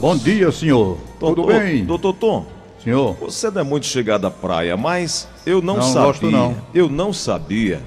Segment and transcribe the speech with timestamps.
[0.00, 0.96] Bom dia, senhor.
[1.18, 1.84] Tudo Doutor- bem?
[1.84, 2.46] Doutor Tom,
[2.84, 6.02] Senhor, você não é muito chegado à praia, mas eu não, Não sabia.
[6.02, 6.56] gosto, não.
[6.72, 7.80] Eu não sabia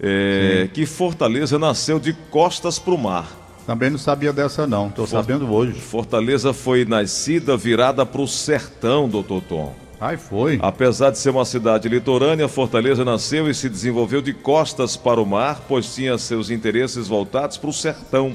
[0.00, 3.28] é, que Fortaleza nasceu de costas para o mar.
[3.66, 4.88] também não sabia dessa não.
[4.88, 5.78] Tô sabendo hoje.
[5.78, 9.74] Fortaleza foi nascida virada para o sertão, doutor Tom.
[10.00, 10.58] Ai, foi.
[10.62, 15.26] Apesar de ser uma cidade litorânea, Fortaleza nasceu e se desenvolveu de costas para o
[15.26, 18.34] mar, pois tinha seus interesses voltados para o sertão.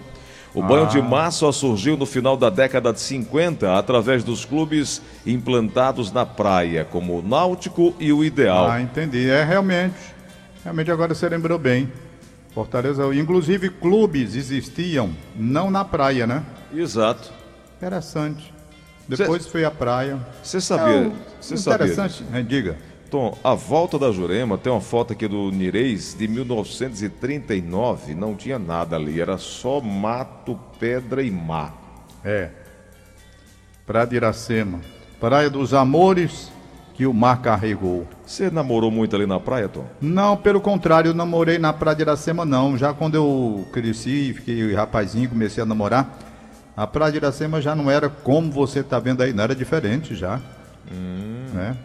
[0.58, 0.88] O banho Ah.
[0.88, 6.26] de mar só surgiu no final da década de 50, através dos clubes implantados na
[6.26, 8.68] praia, como o Náutico e o Ideal.
[8.68, 9.30] Ah, entendi.
[9.30, 9.94] É realmente.
[10.64, 11.92] Realmente agora você lembrou bem.
[12.56, 16.44] Fortaleza, inclusive clubes existiam não na praia, né?
[16.74, 17.32] Exato.
[17.78, 18.52] Interessante.
[19.08, 20.18] Depois foi a praia.
[20.42, 21.12] Você sabia?
[21.40, 21.86] Você sabia?
[21.86, 22.26] interessante.
[22.34, 22.78] É, diga.
[23.10, 28.14] Tom, a volta da Jurema tem uma foto aqui do Nireis de 1939.
[28.14, 31.76] Não tinha nada ali, era só mato, pedra e mar.
[32.24, 32.50] É.
[33.86, 34.82] Praia de Iracema.
[35.20, 36.52] Praia dos Amores
[36.94, 38.08] que o mar carregou.
[38.26, 39.86] Você namorou muito ali na praia, Tom?
[40.02, 42.78] Não, pelo contrário, eu namorei na Praia de Iracema, não.
[42.78, 46.18] Já quando eu cresci, fiquei rapazinho, comecei a namorar,
[46.76, 50.16] a Praia de Iracema já não era como você tá vendo aí, não era diferente
[50.16, 50.42] já.
[51.54, 51.78] Né?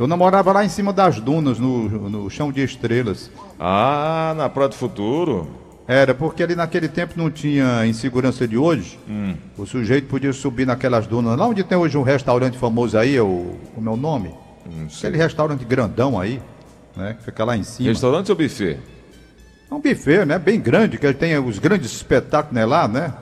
[0.00, 3.30] Eu namorava lá em cima das dunas, no, no chão de estrelas.
[3.58, 5.46] Ah, na Praia do Futuro?
[5.86, 8.98] Era, porque ali naquele tempo não tinha insegurança de hoje.
[9.58, 11.36] O sujeito podia subir naquelas dunas.
[11.38, 14.34] Lá onde tem hoje um restaurante famoso aí, o, como é o nome?
[14.86, 16.40] Aquele restaurante grandão aí,
[16.96, 17.12] né?
[17.18, 17.90] Que fica lá em cima.
[17.90, 18.78] Restaurante ou buffet?
[19.70, 20.38] É um buffet, né?
[20.38, 23.12] Bem grande, que tem os grandes espetáculos né, lá, né?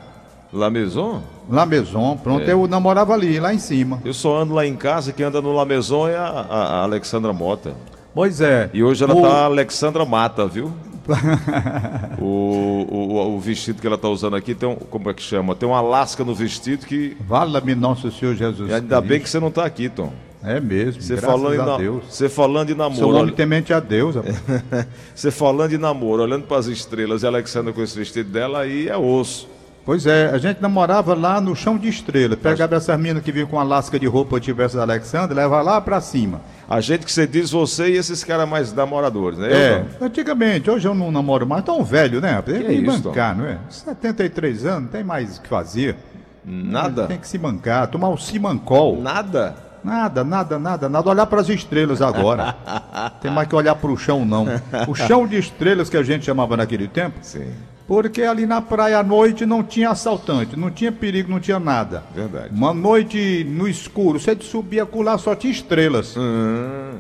[0.52, 1.24] La Maison?
[1.50, 2.52] La Maison, pronto, É.
[2.52, 4.00] eu namorava ali, lá em cima.
[4.04, 6.82] Eu só ando lá em casa, quem anda no La Maison é a, a- a
[6.82, 7.72] Alexandra Mota.
[8.14, 8.68] Pois é.
[8.74, 9.22] E hoje ela o...
[9.22, 10.72] tá Alexandra Mata, viu?
[12.20, 15.54] o, o, o vestido que ela tá usando aqui tem um, como é que chama?
[15.54, 17.16] Tem uma lasca no vestido que.
[17.26, 19.32] Vala-me nosso Senhor Jesus E ainda bem que Cristo.
[19.32, 20.12] você não tá aqui, Tom.
[20.42, 22.04] É mesmo, Você graças falando, em a na- Deus.
[22.08, 23.08] você falando de Sou namoro.
[23.08, 24.14] homem olha- temente a Deus.
[24.14, 24.36] rapaz.
[25.14, 28.60] Você falando de namoro, olhando para as estrelas e a Alexandra com esse vestido dela,
[28.60, 29.48] aí é osso.
[29.88, 32.36] Pois é, a gente namorava lá no chão de estrela.
[32.36, 35.80] Pegava essas meninas que vinham com a lasca de roupa tivesse da Alexandra, leva lá
[35.80, 36.42] pra cima.
[36.68, 39.50] A gente que você diz você e esses caras mais namoradores, né?
[39.50, 42.42] É, antigamente, hoje eu não namoro mais, tão velho, né?
[42.42, 43.60] Tem Que que isso, bancar, não é?
[43.70, 45.96] 73 anos, não tem mais o que fazer.
[46.44, 47.06] Nada.
[47.06, 49.00] Tem que se bancar, tomar o Simancol.
[49.00, 49.56] Nada.
[49.82, 51.08] Nada, nada, nada, nada.
[51.08, 52.54] Olhar para as estrelas agora.
[53.22, 54.46] Tem mais que olhar para o chão, não.
[54.86, 57.50] O chão de estrelas que a gente chamava naquele tempo, Sim,
[57.88, 62.04] porque ali na praia à noite não tinha assaltante, não tinha perigo, não tinha nada.
[62.14, 62.54] verdade.
[62.54, 66.98] Uma noite no escuro, você subia lá só tinha estrelas, Hum,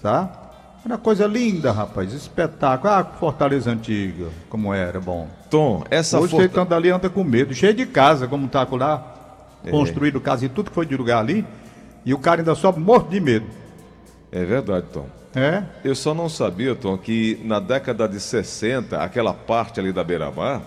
[0.00, 0.44] tá?
[0.86, 2.90] Era coisa linda, rapaz, espetáculo.
[2.94, 5.28] Ah, Fortaleza Antiga, como era, bom.
[5.50, 9.58] Tom, essa Hoje você anda ali, anda com medo, cheio de casa, como tá lá,
[9.64, 9.70] É.
[9.72, 11.44] construído casa e tudo que foi de lugar ali,
[12.06, 13.44] e o cara ainda sobe morto de medo.
[14.30, 15.06] É verdade, Tom.
[15.34, 15.62] É?
[15.84, 20.62] Eu só não sabia, Tom, que na década de 60, aquela parte ali da Beira-Mar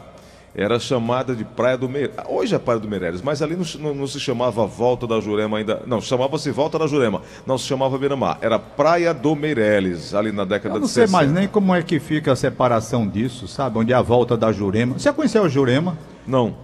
[0.53, 2.15] era chamada de Praia do Meireles.
[2.27, 5.57] Hoje é Praia do Meireles, mas ali não, não- não se chamava Volta da Jurema
[5.57, 5.81] ainda.
[5.87, 7.21] Não, chamava-se Volta da Jurema.
[7.47, 8.37] Não se chamava Beira-Mar.
[8.41, 11.17] Era Praia do Meireles, ali na década Eu não de sei 60.
[11.17, 13.79] mais nem como é que fica a separação disso, sabe?
[13.79, 14.99] Onde é a volta da Jurema.
[14.99, 15.97] Você conheceu a Jurema?
[16.27, 16.55] Não.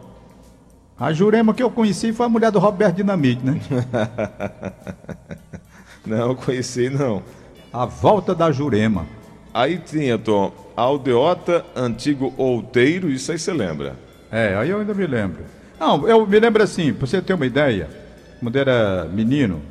[1.00, 3.62] A Jurema que eu conheci foi a mulher do Roberto Dinamite, né?
[6.06, 7.22] Não, conheci não.
[7.72, 9.06] A volta da Jurema.
[9.54, 13.96] Aí tinha, Tom, Aldeota, Antigo Outeiro, isso aí você lembra.
[14.32, 15.44] É, aí eu ainda me lembro.
[15.80, 17.90] Não, eu me lembro assim, pra você ter uma ideia,
[18.40, 19.62] quando era menino,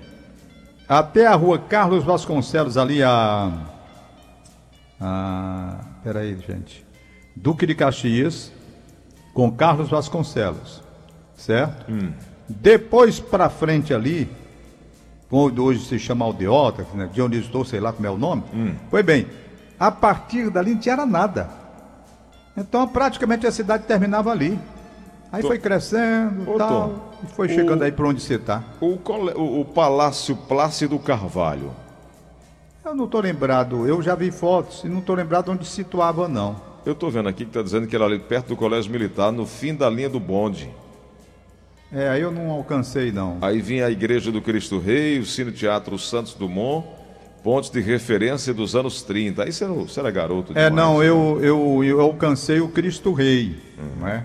[0.89, 3.53] até a rua Carlos Vasconcelos, ali a.
[5.01, 6.85] a peraí, gente.
[7.35, 8.53] Duque de Caxias,
[9.35, 10.83] com Carlos Vasconcelos,
[11.37, 11.93] certo?
[12.49, 14.29] Depois pra frente ali,
[15.31, 18.43] hoje se chama Aldeota, né, de onde eu estou, sei lá como é o nome,
[18.91, 19.27] foi bem,
[19.79, 21.49] a partir dali não tinha nada.
[22.57, 24.59] Então praticamente a cidade terminava ali.
[25.33, 28.35] Aí Tô- foi crescendo Ô, tal, Tom, e foi chegando o- aí para onde você
[28.37, 28.63] está.
[28.81, 31.73] O, o- o Palácio Plácido Carvalho.
[32.85, 36.57] Eu não estou lembrado, eu já vi fotos e não estou lembrado onde situava não.
[36.87, 39.45] Eu tô vendo aqui que tá dizendo que era ali perto do Colégio Militar, no
[39.45, 40.71] fim da linha do bonde.
[41.93, 43.39] É, aí eu não alcancei não.
[43.41, 46.87] Aí vinha a Igreja do Cristo Rei, o Cine Teatro Santos Dumont,
[47.43, 49.45] pontos de referência dos anos 30.
[49.45, 51.09] Aí você era, você era garoto É, demais, não, né?
[51.09, 53.57] eu, eu, eu alcancei o Cristo Rei,
[54.01, 54.25] não é?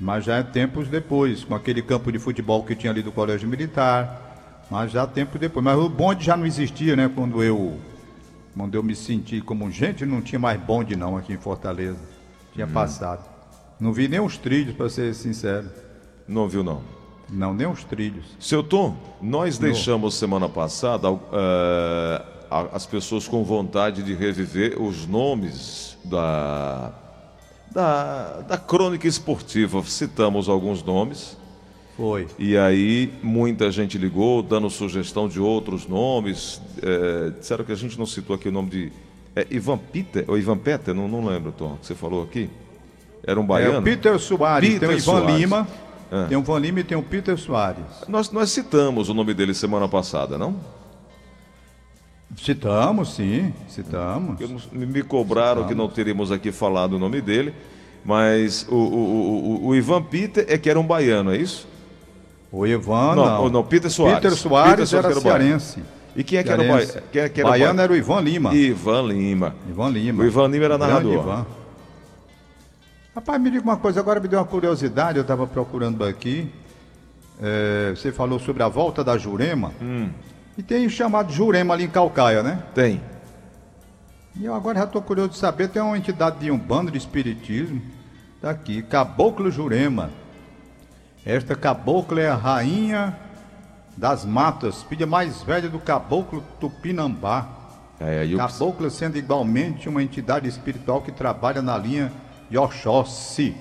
[0.00, 3.48] Mas já é tempos depois, com aquele campo de futebol que tinha ali do Colégio
[3.48, 5.62] Militar, mas já tempo depois.
[5.64, 7.10] Mas o bonde já não existia, né?
[7.12, 7.76] Quando eu,
[8.56, 11.98] quando eu me senti como gente, não tinha mais bonde não aqui em Fortaleza.
[12.54, 13.24] Tinha passado.
[13.78, 15.68] Não vi nem os trilhos, para ser sincero.
[16.28, 16.80] Não viu, não.
[17.30, 18.24] Não, nem os trilhos.
[18.38, 21.08] Seu Tom, nós deixamos semana passada
[22.50, 26.92] a- as pessoas com vontade de reviver os nomes da,
[27.70, 29.82] da, da crônica esportiva.
[29.84, 31.36] Citamos alguns nomes.
[31.96, 32.26] Foi.
[32.38, 36.62] E aí muita gente ligou, dando sugestão de outros nomes.
[36.80, 38.92] É, disseram que a gente não citou aqui o nome de.
[39.36, 40.24] É Ivan Peter?
[40.28, 40.94] Ou Ivan Peter?
[40.94, 42.48] Não, não lembro, Tom, que você falou aqui.
[43.26, 43.80] Era um É baiano?
[43.80, 45.36] o Peter Soares, Peter tem o Ivan Soares.
[45.40, 45.68] Lima.
[46.10, 46.26] Ah.
[46.28, 47.84] Tem o Ivan Lima e tem o Peter Soares.
[48.08, 50.56] Nós, nós citamos o nome dele semana passada, não?
[52.36, 54.38] Citamos, sim, citamos.
[54.40, 57.54] Eu me cobraram que não teríamos aqui falado o nome dele,
[58.04, 58.78] mas o, o,
[59.64, 61.66] o, o- Ivan Peter é que era um baiano, é isso?
[62.52, 63.48] O Ivan, Não, não.
[63.48, 64.16] não, Peter Soares.
[64.20, 65.82] Peter Soares Peter Soares era cearense.
[66.14, 66.92] E quem é que era o baiano?
[67.12, 68.54] Quem é que era baiano era o Ivan Lima.
[68.54, 69.54] Ivan Lima.
[69.68, 70.22] Ivan Lima.
[70.22, 71.12] O Ivan Lima era narrador.
[71.14, 71.46] Ivan.
[73.18, 76.48] Rapaz, me diga uma coisa, agora me deu uma curiosidade, eu estava procurando aqui.
[77.42, 79.72] É, você falou sobre a volta da Jurema.
[79.82, 80.08] Hum.
[80.56, 82.62] E tem o chamado Jurema ali em Calcaia, né?
[82.76, 83.02] Tem.
[84.36, 86.98] E eu agora já estou curioso de saber, tem uma entidade de um bando de
[86.98, 87.82] espiritismo,
[88.40, 90.10] tá aqui, Caboclo Jurema.
[91.26, 93.18] Esta cabocla é a rainha
[93.96, 97.48] das matas, filha mais velha do caboclo Tupinambá.
[97.98, 102.12] É, eu, Cabocla sendo igualmente uma entidade espiritual que trabalha na linha
[102.50, 103.54] de Oxóssi.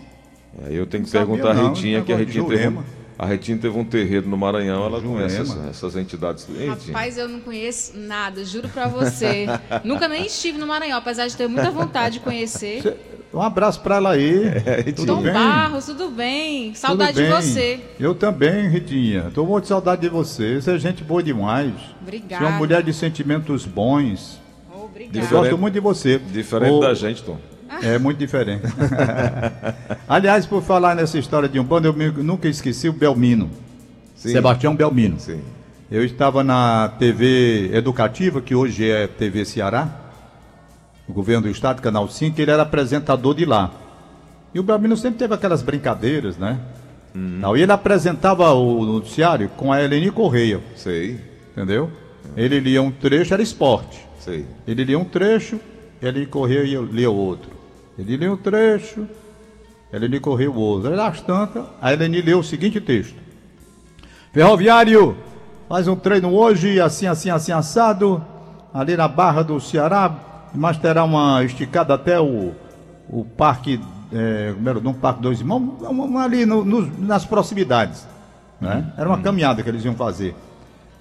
[0.65, 2.83] aí eu tenho que Não perguntar sabia a Ritinha, que a de Ritinha, teve um,
[3.19, 5.53] a Ritinha teve um terreiro no Maranhão, ela conhece Jurema.
[5.55, 6.47] essas, essas entidades.
[6.49, 6.93] Ei, Ritinha.
[6.95, 9.45] Rapaz, eu não conheço nada, juro pra você.
[9.83, 12.95] Nunca nem estive no Maranhão, apesar de ter muita vontade de conhecer.
[13.33, 14.41] Um abraço pra ela aí.
[14.95, 15.33] Tudo Tom bem?
[15.33, 16.73] Barros, tudo bem?
[16.73, 17.41] Saudade Tudo de bem?
[17.41, 17.79] você.
[17.99, 19.29] Eu também, Ritinha.
[19.33, 20.61] Tô muito de saudade de você.
[20.61, 21.73] Você é gente boa demais.
[22.01, 22.41] Obrigada.
[22.41, 24.39] Você é uma mulher de sentimentos bons.
[24.73, 25.19] Eu Obrigada.
[25.19, 26.17] Diferente- gosto muito de você.
[26.17, 27.37] Diferente Ô, da gente, Tom.
[27.81, 28.63] É muito diferente.
[30.07, 33.49] Aliás, por falar nessa história de um bando, eu nunca esqueci o Belmino.
[34.15, 34.29] Sim.
[34.29, 35.19] Sebastião Belmino.
[35.19, 35.41] Sim.
[35.89, 39.87] Eu estava na TV educativa, que hoje é TV Ceará,
[41.07, 43.71] o governo do estado, Canal 5, ele era apresentador de lá.
[44.53, 46.59] E o Belmino sempre teve aquelas brincadeiras, né?
[47.13, 51.19] Não, e ele apresentava o noticiário com a Eleni Correia, Sei,
[51.51, 51.89] entendeu?
[52.35, 54.05] Ele lia um trecho, era esporte.
[54.19, 54.45] sei.
[54.67, 55.59] Ele lia um trecho,
[56.01, 57.49] ele corria e eu lia outro.
[57.97, 59.07] Ele lia um trecho,
[59.91, 60.91] ele corria o outro.
[60.93, 63.15] Era as tantas, a Eleni leu o seguinte texto.
[64.31, 65.17] Ferroviário,
[65.67, 68.23] faz um treino hoje, assim, assim, assim, assado,
[68.73, 70.15] ali na Barra do Ceará,
[70.53, 72.51] mas terá uma esticada até o,
[73.09, 73.79] o Parque,
[74.13, 74.97] é, como era o nome?
[74.99, 75.77] Parque Dois Irmãos,
[76.19, 78.05] ali no- nos- nas proximidades.
[78.61, 78.91] Né?
[78.97, 80.35] Era uma caminhada que eles iam fazer.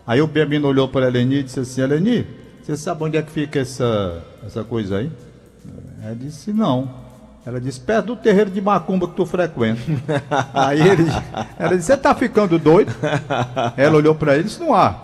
[0.06, 2.26] Aí o Bebino olhou para a Eleni e disse assim, Eleni,
[2.62, 5.10] você sabe onde é que fica essa, essa coisa aí?
[6.06, 6.88] Ela disse, não.
[7.44, 9.80] Ela disse, perto do terreiro de macumba que tu frequenta.
[10.54, 11.04] aí ele,
[11.58, 12.94] ela disse, você tá ficando doido?
[13.76, 14.94] Ela olhou para ele e disse, não há.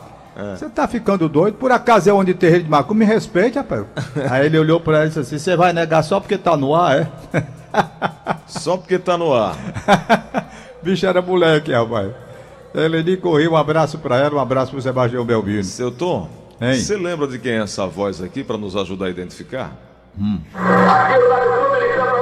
[0.56, 1.54] Você tá ficando doido?
[1.54, 3.00] Por acaso é onde terreiro de macumba?
[3.00, 3.84] Me respeite, rapaz.
[4.30, 6.72] aí ele olhou para ela e disse assim, você vai negar só porque tá no
[6.72, 7.08] ar, é?
[8.46, 9.56] Só porque tá no ar.
[10.82, 12.12] Bicho era moleque, rapaz.
[12.74, 15.64] Eleni correu, um abraço para ela, um abraço pro Sebastião Belvino.
[15.64, 16.28] Seu Tom,
[16.60, 19.91] você lembra de quem é essa voz aqui para nos ajudar a identificar?
[20.18, 20.40] Hum.
[20.54, 22.21] Aqui o Dário Clube,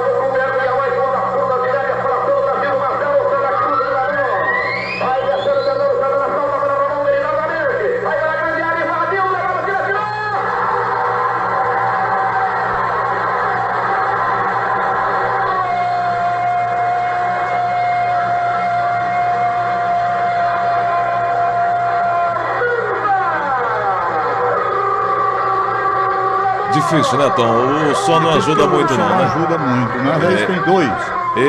[26.91, 27.91] Difícil, né, Tom?
[27.91, 29.23] O som não ajuda muito, não, Não né?
[29.23, 30.11] ajuda muito, né?
[30.13, 30.45] Às vezes É.
[30.47, 30.91] tem dois.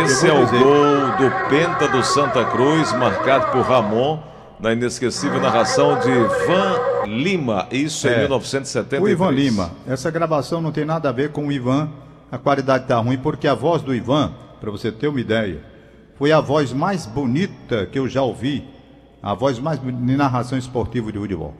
[0.05, 0.59] Esse é o dizer.
[0.63, 0.73] gol
[1.19, 4.21] do Penta do Santa Cruz, marcado por Ramon,
[4.61, 7.67] na inesquecível narração de Ivan Lima.
[7.73, 8.19] Isso em É.
[8.21, 9.03] 1973.
[9.03, 11.89] O Ivan Lima, essa gravação não tem nada a ver com o Ivan,
[12.31, 14.31] a qualidade tá ruim, porque a voz do Ivan,
[14.61, 15.61] para você ter uma ideia,
[16.17, 18.65] foi a voz mais bonita que eu já ouvi,
[19.21, 21.55] a voz mais bonita de narração esportiva de futebol.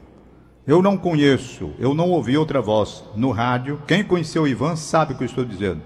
[0.67, 3.81] Eu não conheço, eu não ouvi outra voz no rádio.
[3.87, 5.81] Quem conheceu o Ivan sabe o que eu estou dizendo.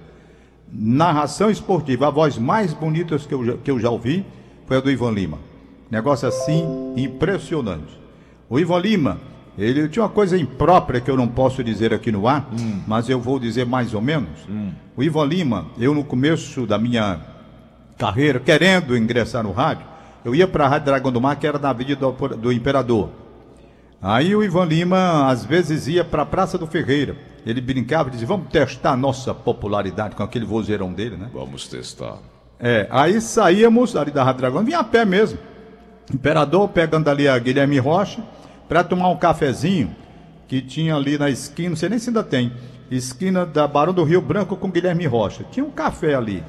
[0.71, 4.25] Narração esportiva, a voz mais bonita que eu, já- que eu já ouvi
[4.67, 5.39] foi a do Ivan Lima.
[5.91, 7.99] Negócio assim impressionante.
[8.51, 9.19] O Ivan Lima,
[9.57, 12.49] ele tinha uma coisa imprópria que eu não posso dizer aqui no ar,
[12.87, 14.29] mas eu vou dizer mais ou menos.
[14.97, 17.21] O Ivan Lima, eu no começo da minha
[17.97, 19.87] carreira, querendo ingressar no rádio,
[20.25, 23.09] eu ia para a Rádio Dragão do Mar, que era na Avenida do, do Imperador.
[24.07, 27.17] Aí o Ivan Lima às vezes ia para a Praça do Ferreira.
[27.45, 31.29] Ele brincava e dizia: Vamos testar a nossa popularidade com aquele vozeirão dele, né?
[31.33, 32.19] Vamos testar.
[32.61, 35.41] É, aí saíamos ali da Rádio Dragão, vinha a pé mesmo.
[36.15, 38.23] Imperador pegando ali a Guilherme Rocha
[38.69, 39.91] para tomar um cafezinho
[40.47, 42.53] que tinha ali na esquina, não sei nem se ainda tem,
[42.89, 45.45] esquina da Barão do Rio Branco com Guilherme Rocha.
[45.51, 46.45] Tinha um café ali.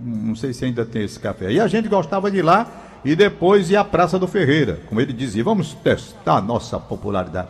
[0.00, 1.52] Não sei se ainda tem esse café.
[1.52, 4.80] E a gente gostava de ir lá e depois ir à Praça do Ferreira.
[4.86, 7.48] Como ele dizia, vamos testar a nossa popularidade.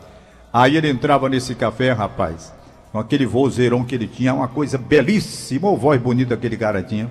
[0.52, 2.52] Aí ele entrava nesse café, rapaz,
[2.92, 7.10] com aquele vozeirão que ele tinha, uma coisa belíssima, uma voz bonita aquele cara tinha.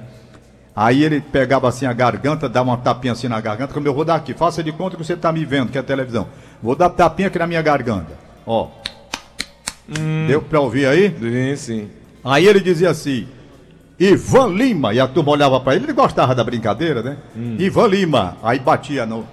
[0.75, 4.05] Aí ele pegava assim a garganta, dava uma tapinha assim na garganta, como eu vou
[4.05, 6.27] dar aqui, faça de conta que você está me vendo, que é a televisão.
[6.61, 8.13] Vou dar tapinha aqui na minha garganta.
[8.45, 8.67] Ó.
[9.89, 10.27] Hum.
[10.27, 11.15] Deu para ouvir aí?
[11.19, 11.89] Sim, sim.
[12.23, 13.27] Aí ele dizia assim:
[13.99, 17.17] Ivan Lima, e a turma olhava para ele, ele gostava da brincadeira, né?
[17.35, 17.55] Hum.
[17.59, 19.25] Ivan Lima, aí batia no.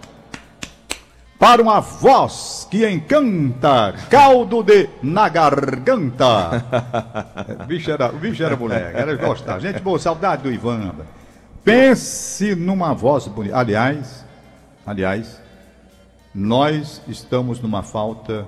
[1.39, 6.65] Para uma voz que encanta, caldo de na garganta.
[7.61, 9.59] o, bicho era, o bicho era moleque, era gostar.
[9.59, 10.93] Gente, boa, saudade do Ivan.
[11.63, 13.59] Pense numa voz bonita.
[13.59, 14.25] Aliás,
[14.87, 15.41] aliás,
[16.35, 18.47] nós estamos numa falta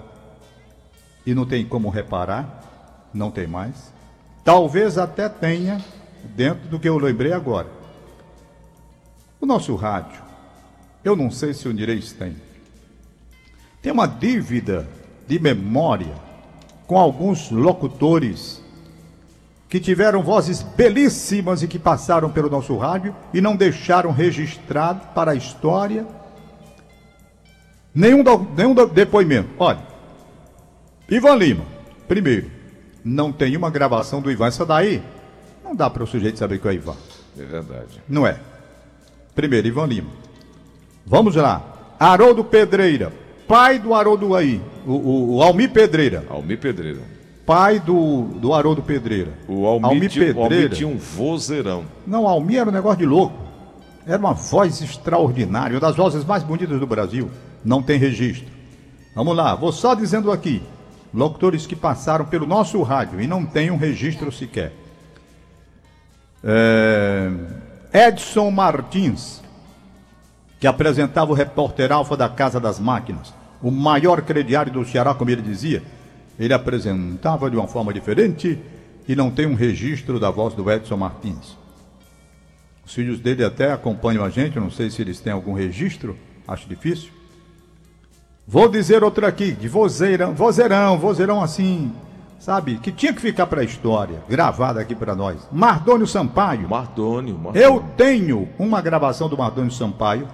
[1.26, 2.62] e não tem como reparar,
[3.12, 3.92] não tem mais.
[4.44, 5.80] Talvez até tenha,
[6.26, 7.68] dentro do que eu lembrei agora.
[9.40, 10.22] O nosso rádio,
[11.04, 12.36] eu não sei se o Direito tem.
[13.80, 14.88] Tem uma dívida
[15.26, 16.14] de memória
[16.86, 18.62] com alguns locutores
[19.68, 25.32] que tiveram vozes belíssimas e que passaram pelo nosso rádio e não deixaram registrado para
[25.32, 26.06] a história
[27.94, 29.50] nenhum, do, nenhum do, depoimento.
[29.58, 29.80] Olha,
[31.08, 31.64] Ivan Lima,
[32.06, 32.50] primeiro,
[33.04, 34.50] não tem uma gravação do Ivan.
[34.66, 35.02] Daí
[35.66, 36.96] não dá para o sujeito saber que é o Ivan.
[37.38, 38.02] É verdade.
[38.08, 38.38] Não é.
[39.34, 40.10] Primeiro, Ivan Lima.
[41.04, 41.94] Vamos lá.
[41.98, 43.12] Haroldo Pedreira,
[43.48, 46.24] pai do Haroldo aí, o, o, o Almi Pedreira.
[46.28, 47.00] Almi Pedreira.
[47.44, 49.32] Pai do, do Haroldo Pedreira.
[49.48, 50.54] O Almi, Almi tinha, Pedreira.
[50.54, 51.84] O Almi tinha um vozeirão.
[52.06, 53.36] Não, o Almi era um negócio de louco.
[54.06, 57.30] Era uma voz extraordinária, uma das vozes mais bonitas do Brasil.
[57.64, 58.48] Não tem registro.
[59.14, 60.62] Vamos lá, vou só dizendo aqui
[61.14, 64.72] locutores que passaram pelo nosso rádio e não tem um registro sequer.
[66.42, 67.30] É...
[67.92, 69.42] Edson Martins,
[70.60, 75.30] que apresentava o repórter Alfa da Casa das Máquinas, o maior crediário do Ceará, como
[75.30, 75.82] ele dizia,
[76.38, 78.58] ele apresentava de uma forma diferente
[79.08, 81.56] e não tem um registro da voz do Edson Martins.
[82.84, 86.16] Os filhos dele até acompanham a gente, não sei se eles têm algum registro,
[86.46, 87.10] acho difícil.
[88.46, 91.92] Vou dizer outra aqui, de vozeirão, vozeirão, vozeirão assim,
[92.38, 92.78] sabe?
[92.78, 95.48] Que tinha que ficar para a história, gravada aqui para nós.
[95.50, 96.68] Mardônio Sampaio.
[96.68, 97.62] Mardônio, Mardônio.
[97.62, 100.28] Eu tenho uma gravação do Mardônio Sampaio,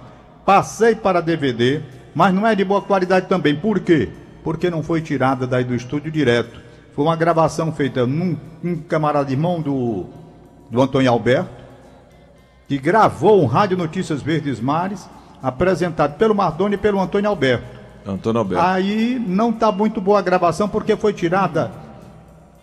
[0.45, 1.81] passei para DVD,
[2.13, 3.55] mas não é de boa qualidade também.
[3.55, 4.09] Por quê?
[4.43, 6.61] Porque não foi tirada daí do estúdio direto.
[6.93, 10.05] Foi uma gravação feita num um camarada irmão do,
[10.69, 11.49] do Antônio Alberto,
[12.67, 15.09] que gravou um Rádio Notícias Verdes Mares,
[15.41, 17.65] apresentado pelo Mardônio e pelo Antônio Alberto.
[18.05, 18.63] Antônio Alberto.
[18.63, 21.82] Aí não está muito boa a gravação porque foi tirada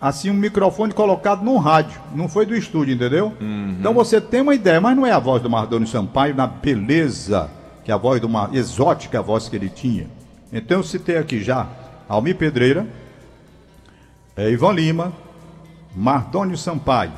[0.01, 3.35] assim um microfone colocado num rádio, não foi do estúdio, entendeu?
[3.41, 3.77] Uhum.
[3.79, 7.51] Então você tem uma ideia, mas não é a voz do Mardônio Sampaio na beleza
[7.85, 10.07] que a voz de uma exótica a voz que ele tinha.
[10.53, 11.69] Então eu citei aqui já
[12.09, 12.87] Almir Pedreira,
[14.37, 15.13] é, Ivan Lima,
[15.95, 17.13] Mardônio Sampaio.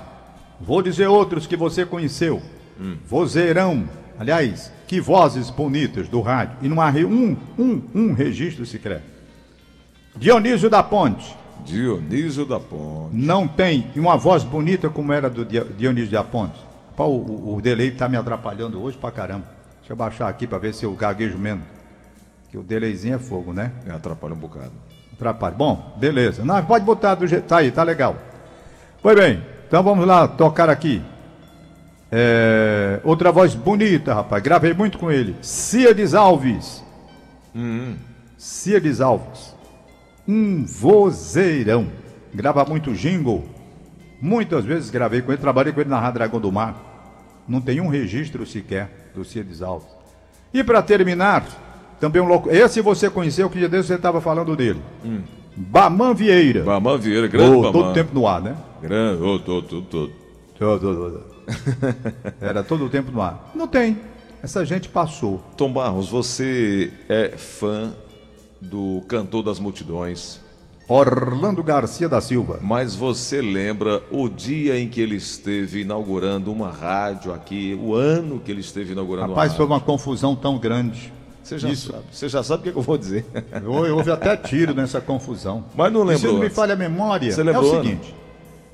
[0.61, 2.43] Vou dizer outros que você conheceu.
[2.81, 2.97] Hum.
[3.07, 6.57] Vozeirão, aliás, que vozes bonitas do rádio.
[6.63, 9.05] E não há um, um, um registro secreto.
[10.17, 11.42] Dionísio da Ponte.
[11.65, 13.15] Dionísio da Ponte.
[13.15, 16.59] Não tem uma voz bonita como era do Dionísio da Ponte.
[16.97, 19.45] Pô, o, o delay está me atrapalhando hoje pra caramba.
[19.81, 21.65] Deixa eu baixar aqui para ver se eu gaguejo menos.
[22.51, 23.73] Que o delayzinho é fogo, né?
[23.85, 24.73] Me atrapalha um bocado.
[25.15, 25.55] Atrapalha.
[25.55, 26.45] Bom, beleza.
[26.45, 27.47] Não, pode botar do jeito.
[27.47, 28.17] Tá aí, tá legal.
[29.03, 31.03] Pois bem, então vamos lá tocar aqui.
[32.11, 34.43] É, outra voz bonita, rapaz.
[34.43, 35.35] Gravei muito com ele.
[35.41, 36.85] Ciades Alves.
[37.55, 37.97] Uhum.
[38.37, 39.57] Ciades Alves.
[40.27, 41.89] Um vozeirão.
[42.35, 43.45] Grava muito jingle.
[44.21, 45.41] Muitas vezes gravei com ele.
[45.41, 46.91] Trabalhei com ele na Rádio Dragão do Mar.
[47.47, 49.89] Não tem um registro sequer do Ciades Alves.
[50.55, 51.45] E para terminar,
[52.01, 52.51] também um louco.
[52.51, 54.81] Esse você conheceu, que dia desse você estava falando dele.
[55.05, 55.23] Hum.
[55.57, 56.63] Baman Vieira.
[56.63, 58.57] Baman Vieira, grande oh, Todo tempo no ar, né?
[58.81, 60.13] Grande, oh, todo, todo, todo.
[60.59, 61.33] Todo, todo.
[62.41, 63.51] Era todo o tempo no ar.
[63.55, 63.99] Não tem.
[64.43, 65.43] Essa gente passou.
[65.57, 67.93] Tom Barros, você é fã
[68.63, 70.41] do cantor das multidões.
[70.89, 72.59] Orlando Garcia da Silva.
[72.61, 78.41] Mas você lembra o dia em que ele esteve inaugurando uma rádio aqui, o ano
[78.41, 81.13] que ele esteve inaugurando Rapaz, uma foi uma confusão tão grande.
[81.43, 81.91] Você já Isso.
[81.91, 83.25] sabe, você já sabe o que, eu vou dizer.
[83.67, 85.65] Houve até tiro nessa confusão.
[85.75, 86.21] Mas não lembro.
[86.21, 88.15] Se não me falha a memória, você é o seguinte.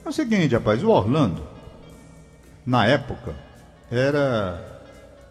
[0.05, 1.43] É o seguinte, rapaz, o Orlando
[2.69, 3.35] na época,
[3.91, 4.83] era.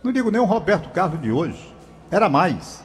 [0.02, 1.72] Não digo nem o Roberto Carlos de hoje,
[2.10, 2.84] Era mais.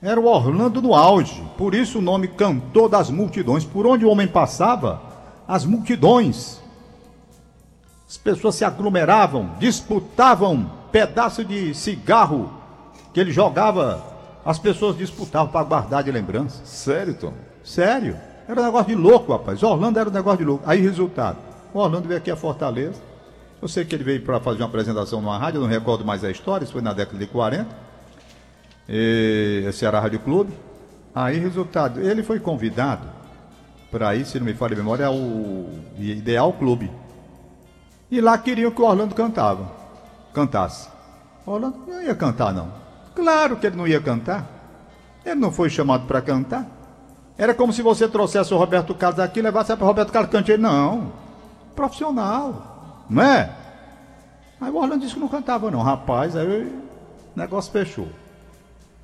[0.00, 1.42] Era o Orlando no auge.
[1.56, 3.64] Por isso o nome Cantor das Multidões.
[3.64, 5.02] Por onde o homem passava,
[5.46, 6.60] as multidões.
[8.08, 12.50] As pessoas se aglomeravam, disputavam pedaço de cigarro
[13.12, 14.02] que ele jogava.
[14.44, 16.64] As pessoas disputavam para guardar de lembrança.
[16.64, 17.32] Sério, Tom?
[17.64, 18.16] Sério.
[18.48, 19.62] Era um negócio de louco, rapaz.
[19.62, 20.64] Orlando era um negócio de louco.
[20.64, 21.36] Aí, resultado.
[21.74, 23.02] O Orlando veio aqui a Fortaleza.
[23.60, 26.22] Eu sei que ele veio para fazer uma apresentação numa rádio, eu não recordo mais
[26.22, 27.87] a história, isso foi na década de 40.
[28.88, 30.52] E, a Rádio Clube.
[31.14, 33.06] Aí, resultado, ele foi convidado
[33.90, 35.16] para ir, se não me falha a memória, ao
[35.98, 36.90] Ideal Clube.
[38.10, 39.70] E lá queriam que o Orlando cantava,
[40.32, 40.88] cantasse.
[41.44, 42.72] O Orlando não ia cantar, não.
[43.14, 44.46] Claro que ele não ia cantar.
[45.24, 46.66] Ele não foi chamado para cantar.
[47.36, 50.30] Era como se você trouxesse o Roberto Carlos aqui e levasse para o Roberto Carlos
[50.30, 50.62] cante ele.
[50.62, 51.12] Não.
[51.74, 53.04] Profissional.
[53.08, 53.50] Não é?
[54.60, 55.82] Aí o Orlando disse que não cantava, não.
[55.82, 58.08] Rapaz, aí o negócio fechou.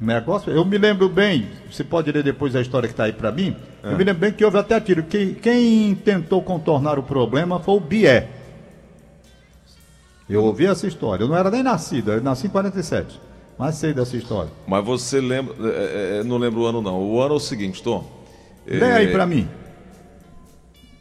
[0.01, 3.31] Negócio, eu me lembro bem, você pode ler depois a história que está aí para
[3.31, 3.57] mim.
[3.83, 3.93] É.
[3.93, 5.05] Eu me lembro bem que houve até tiro.
[5.05, 8.29] Quem, quem tentou contornar o problema foi o Bié.
[10.29, 11.25] Eu ouvi essa história.
[11.25, 13.21] Eu não era nem nascido, eu nasci em 47.
[13.59, 14.51] Mas sei dessa história.
[14.67, 15.55] Mas você lembra.
[15.71, 17.01] É, é, não lembro o ano, não.
[17.01, 18.05] O ano é o seguinte, Tom.
[18.67, 19.49] Lê aí para mim.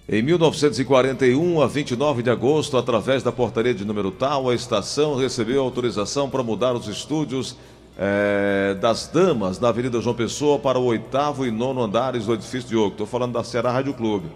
[0.08, 5.62] Em 1941, a 29 de agosto, através da portaria de número tal, a estação recebeu
[5.62, 7.56] autorização para mudar os estúdios
[7.98, 12.70] é, das Damas na Avenida João Pessoa para o oitavo e nono andares do edifício
[12.70, 12.92] Diogo.
[12.92, 14.28] Estou falando da Ceará Rádio Clube.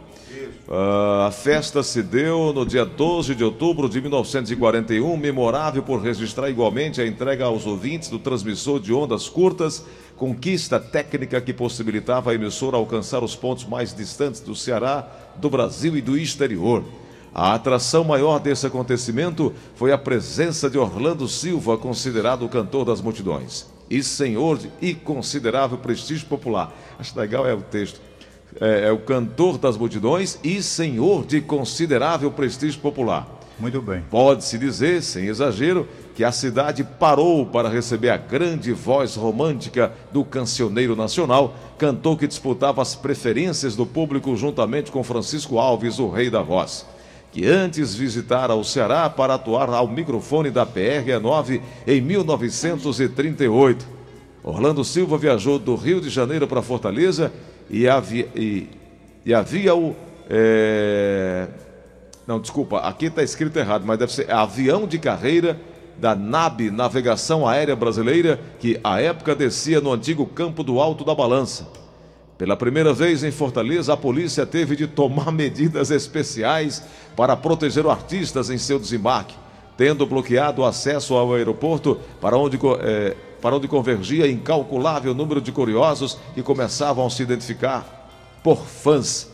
[0.67, 6.49] Uh, a festa se deu no dia 12 de outubro de 1941, memorável por registrar
[6.49, 9.85] igualmente a entrega aos ouvintes do transmissor de ondas curtas,
[10.17, 15.95] conquista técnica que possibilitava a emissora alcançar os pontos mais distantes do Ceará, do Brasil
[15.95, 16.83] e do exterior.
[17.37, 22.99] A atração maior desse acontecimento foi a presença de Orlando Silva, considerado o cantor das
[22.99, 26.73] multidões e senhor de e considerável prestígio popular.
[26.97, 28.01] Acho legal é o texto
[28.59, 33.27] é, é o cantor das multidões e senhor de considerável prestígio popular.
[33.59, 34.03] Muito bem.
[34.09, 40.25] Pode-se dizer, sem exagero, que a cidade parou para receber a grande voz romântica do
[40.25, 46.31] cancioneiro nacional, cantor que disputava as preferências do público juntamente com Francisco Alves, o rei
[46.31, 46.85] da voz,
[47.37, 53.87] que antes visitara o Ceará para atuar ao microfone da PR-9 em 1938.
[54.43, 57.31] Orlando Silva viajou do Rio de Janeiro para Fortaleza
[57.69, 58.67] e havia, e,
[59.23, 59.95] e havia o.
[60.27, 61.47] É...
[62.25, 65.61] Não, desculpa, aqui está escrito errado, mas deve ser avião de carreira
[65.95, 71.13] da NAB Navegação Aérea Brasileira, que à época descia no antigo campo do Alto da
[71.13, 71.67] Balança.
[72.37, 76.83] Pela primeira vez em Fortaleza, a polícia teve de tomar medidas especiais
[77.15, 79.35] para proteger artistas em seu desembarque,
[79.75, 85.51] tendo bloqueado o acesso ao aeroporto para onde é, para onde convergia incalculável número de
[85.51, 88.09] curiosos que começavam a se identificar
[88.43, 89.29] por fãs.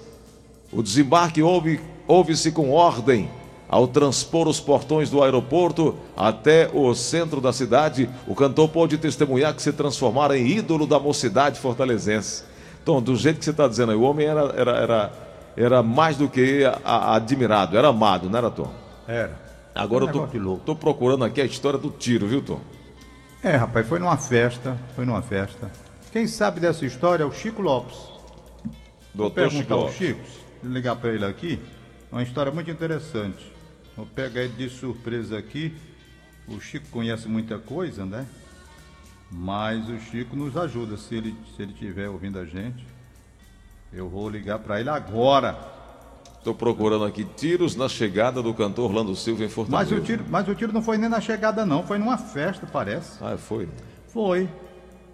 [0.72, 3.30] O desembarque houve-se com ordem.
[3.70, 9.54] Ao transpor os portões do aeroporto até o centro da cidade, o cantor pôde testemunhar
[9.56, 12.44] que se transformara em ídolo da mocidade fortalezense.
[12.86, 15.12] Tom, do jeito que você está dizendo aí, o homem era, era, era,
[15.56, 18.72] era mais do que a, a, admirado, era amado, não era, Tom?
[19.08, 19.42] Era.
[19.74, 22.60] Agora eu estou procurando aqui a história do tiro, viu, Tom?
[23.42, 25.72] É, rapaz, foi numa festa, foi numa festa.
[26.12, 27.98] Quem sabe dessa história é o Chico Lopes.
[29.14, 30.22] Doutor Vou perguntar ao Chico,
[30.64, 31.60] ligar para ele aqui,
[32.12, 33.52] é uma história muito interessante.
[33.96, 35.76] Vou pegar ele de surpresa aqui.
[36.48, 38.26] O Chico conhece muita coisa, né?
[39.36, 42.86] Mas o Chico nos ajuda, se ele se ele estiver ouvindo a gente.
[43.92, 45.58] Eu vou ligar para ele agora.
[46.38, 49.96] Estou procurando aqui tiros na chegada do cantor Orlando Silva em Fortaleza.
[49.96, 51.84] Mas o, tiro, mas o tiro não foi nem na chegada, não.
[51.84, 53.24] Foi numa festa, parece.
[53.24, 53.70] Ah, foi?
[54.08, 54.50] Foi.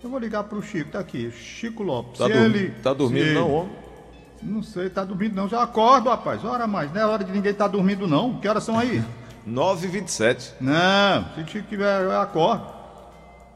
[0.04, 1.32] Eu vou ligar para o Chico, tá aqui.
[1.32, 2.18] Chico Lopes.
[2.18, 3.76] Tá, ele, tá dormindo não, homem?
[4.42, 5.48] Não sei, tá dormindo não.
[5.48, 6.44] Já acordo, rapaz.
[6.44, 6.92] Hora mais.
[6.92, 8.40] Não é hora de ninguém tá dormindo, não.
[8.40, 9.04] Que horas são aí?
[9.48, 10.54] 9h27.
[10.60, 12.79] Não, se Chico tiver, eu acordo.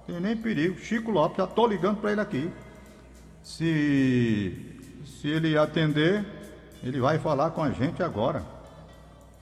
[0.05, 0.79] Tem nem perigo.
[0.79, 2.51] Chico Lopes, já tô ligando para ele aqui.
[3.41, 6.25] Se, se ele atender,
[6.83, 8.43] ele vai falar com a gente agora.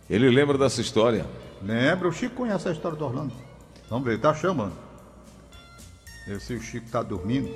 [0.09, 1.25] Ele lembra dessa história?
[1.61, 3.33] Lembra, o Chico conhece a história do Orlando.
[3.89, 4.73] Vamos ver, tá chamando.
[6.27, 7.51] Eu sei o Chico tá dormindo.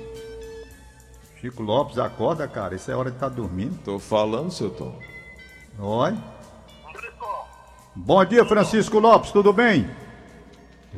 [1.40, 2.74] Chico Lopes, acorda, cara.
[2.74, 3.78] Isso é hora de estar tá dormindo.
[3.84, 4.98] Tô falando, seu Tom.
[5.78, 6.16] Oi.
[7.94, 9.88] Bom dia, Francisco Lopes, tudo bem?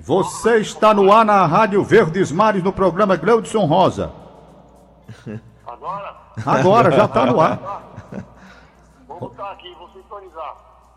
[0.00, 4.12] Você está no ar na Rádio Verdes Mares no programa Gleudson Rosa.
[5.66, 6.16] Agora?
[6.46, 7.82] Agora, já está no ar.
[9.08, 10.56] Vou botar aqui, vou sintonizar.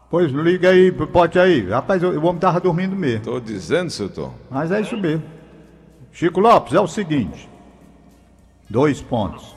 [0.10, 1.68] Pois liga aí, pode aí.
[1.70, 3.26] Rapaz, o homem tava dormindo mesmo.
[3.26, 4.34] Tô dizendo, seu Tom.
[4.50, 5.24] Mas é isso mesmo.
[6.12, 7.50] Chico Lopes, é o seguinte.
[8.70, 9.56] Dois pontos.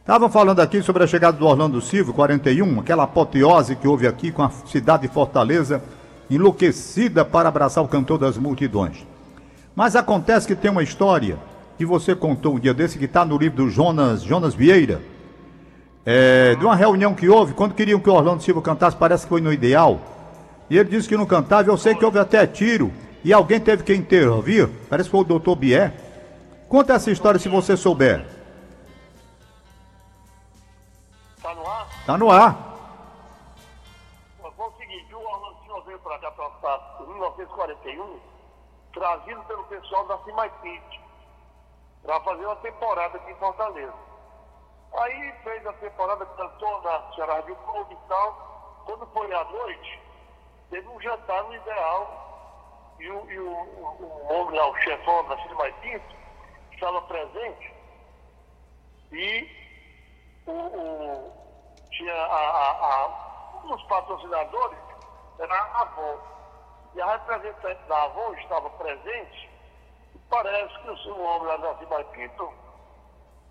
[0.00, 4.32] Estavam falando aqui sobre a chegada do Orlando Silva, 41, aquela apoteose que houve aqui
[4.32, 5.82] com a cidade de Fortaleza
[6.30, 9.04] enlouquecida para abraçar o cantor das multidões.
[9.74, 11.38] Mas acontece que tem uma história
[11.76, 15.00] que você contou um dia desse, que está no livro do Jonas, Jonas Vieira,
[16.04, 19.28] é, de uma reunião que houve, quando queriam que o Orlando Silva cantasse, parece que
[19.28, 20.00] foi no ideal.
[20.68, 22.92] E ele disse que não cantava, eu sei que houve até tiro,
[23.24, 25.92] e alguém teve que intervir, parece que foi o doutor Bier.
[26.68, 28.24] Conta essa história se você souber.
[31.42, 31.88] Tá no ar?
[32.06, 32.69] Tá no ar.
[37.46, 38.20] 1941,
[38.92, 41.00] trazido pelo pessoal da Cimaipite,
[42.02, 43.94] para fazer uma temporada aqui em Fortaleza.
[44.98, 48.82] Aí fez a temporada, cantou na Ceará de Clube e tal.
[48.86, 50.02] Quando foi à noite,
[50.70, 55.24] teve um jantar no Ideal, e o, e o, o, o homem lá, o chefão
[55.28, 56.16] da Cimaipite,
[56.72, 57.74] estava presente,
[59.12, 59.48] e
[60.46, 61.32] o, o-
[61.92, 62.70] tinha a, a,
[63.04, 64.78] a- um dos patrocinadores
[65.38, 66.18] era a Avon.
[66.94, 69.50] E a representante da Avon estava presente,
[70.14, 72.52] e parece que o seu homem lá da Cimaipito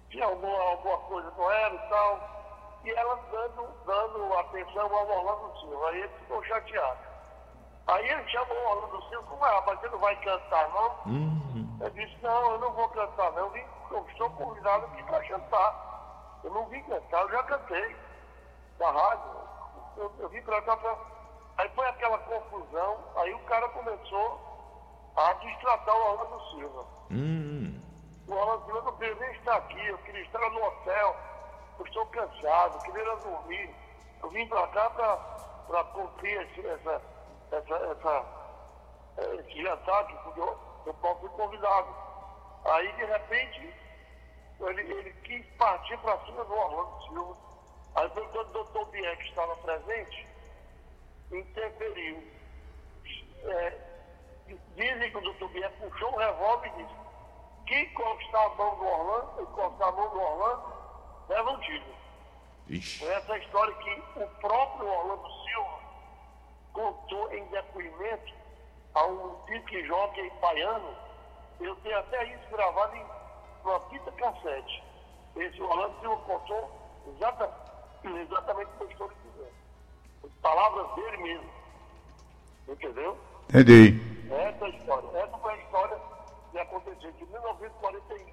[0.09, 2.19] tinha alguma, alguma coisa com ela e tal,
[2.83, 5.89] e ela dando, dando atenção ao Orlando Silva.
[5.89, 6.99] Aí ele ficou chateado.
[7.87, 10.95] Aí ele chamou o Orlando Silva, como é, rapaz, você não vai cantar, não?
[11.81, 13.43] Eu disse, não, eu não vou cantar, não.
[13.43, 16.39] Eu, vim, eu estou convidado aqui para cantar.
[16.43, 17.95] Eu não vim cantar, eu já cantei
[18.77, 19.31] da rádio.
[19.97, 20.97] Eu, eu vim para cá pra...
[21.59, 24.39] Aí foi aquela confusão, aí o cara começou
[25.17, 26.85] a destratar o Orlando Silva.
[27.11, 27.81] Hum,
[28.29, 31.15] O Orlando Silva não queria nem estar aqui, eu queria estar no hotel,
[31.77, 33.75] eu estou cansado, eu queria ir dormir.
[34.23, 34.89] Eu vim para cá
[35.67, 37.01] para cumprir esse, essa,
[37.51, 38.25] essa, essa,
[39.17, 41.93] eh, esse jantar que eu, eu fui convidado.
[42.71, 43.73] Aí, de repente,
[44.61, 47.37] ele, ele quis partir para cima do Orlando Silva.
[47.95, 50.28] Aí quando o doutor Bier, que estava presente,
[51.31, 52.23] interferiu.
[53.43, 53.77] É,
[54.75, 56.95] dizem que o doutor Bier puxou o revólver e disse:
[57.69, 60.73] quem encostar a mão do Orlando, encostar a mão do Orlando,
[61.29, 61.85] leva um tiro.
[62.67, 62.99] ixi.
[62.99, 65.79] Foi essa história que o próprio Orlando Silva
[66.73, 68.33] contou em depoimento
[68.95, 70.95] a um disque jockey baiano.
[71.59, 73.05] Eu tenho até isso gravado em
[73.63, 74.83] uma fita cassete.
[75.35, 76.71] Esse Orlando Silva contou
[77.07, 77.53] exata,
[78.03, 79.28] exatamente o que eu estou dizendo.
[80.41, 81.49] Palavras dele mesmo.
[82.69, 83.17] Entendeu?
[83.49, 83.99] Entendi.
[84.31, 85.09] Essa é a história.
[85.15, 85.97] Essa foi a história
[86.51, 88.25] que aconteceu em 1941.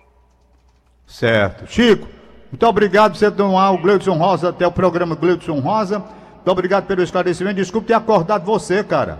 [1.06, 1.66] Certo.
[1.66, 2.06] Chico,
[2.50, 5.98] muito obrigado por você tomar o Gleudson Rosa até o programa Gleudson Rosa.
[6.00, 7.56] Muito obrigado pelo esclarecimento.
[7.56, 9.18] Desculpe ter acordado você, cara.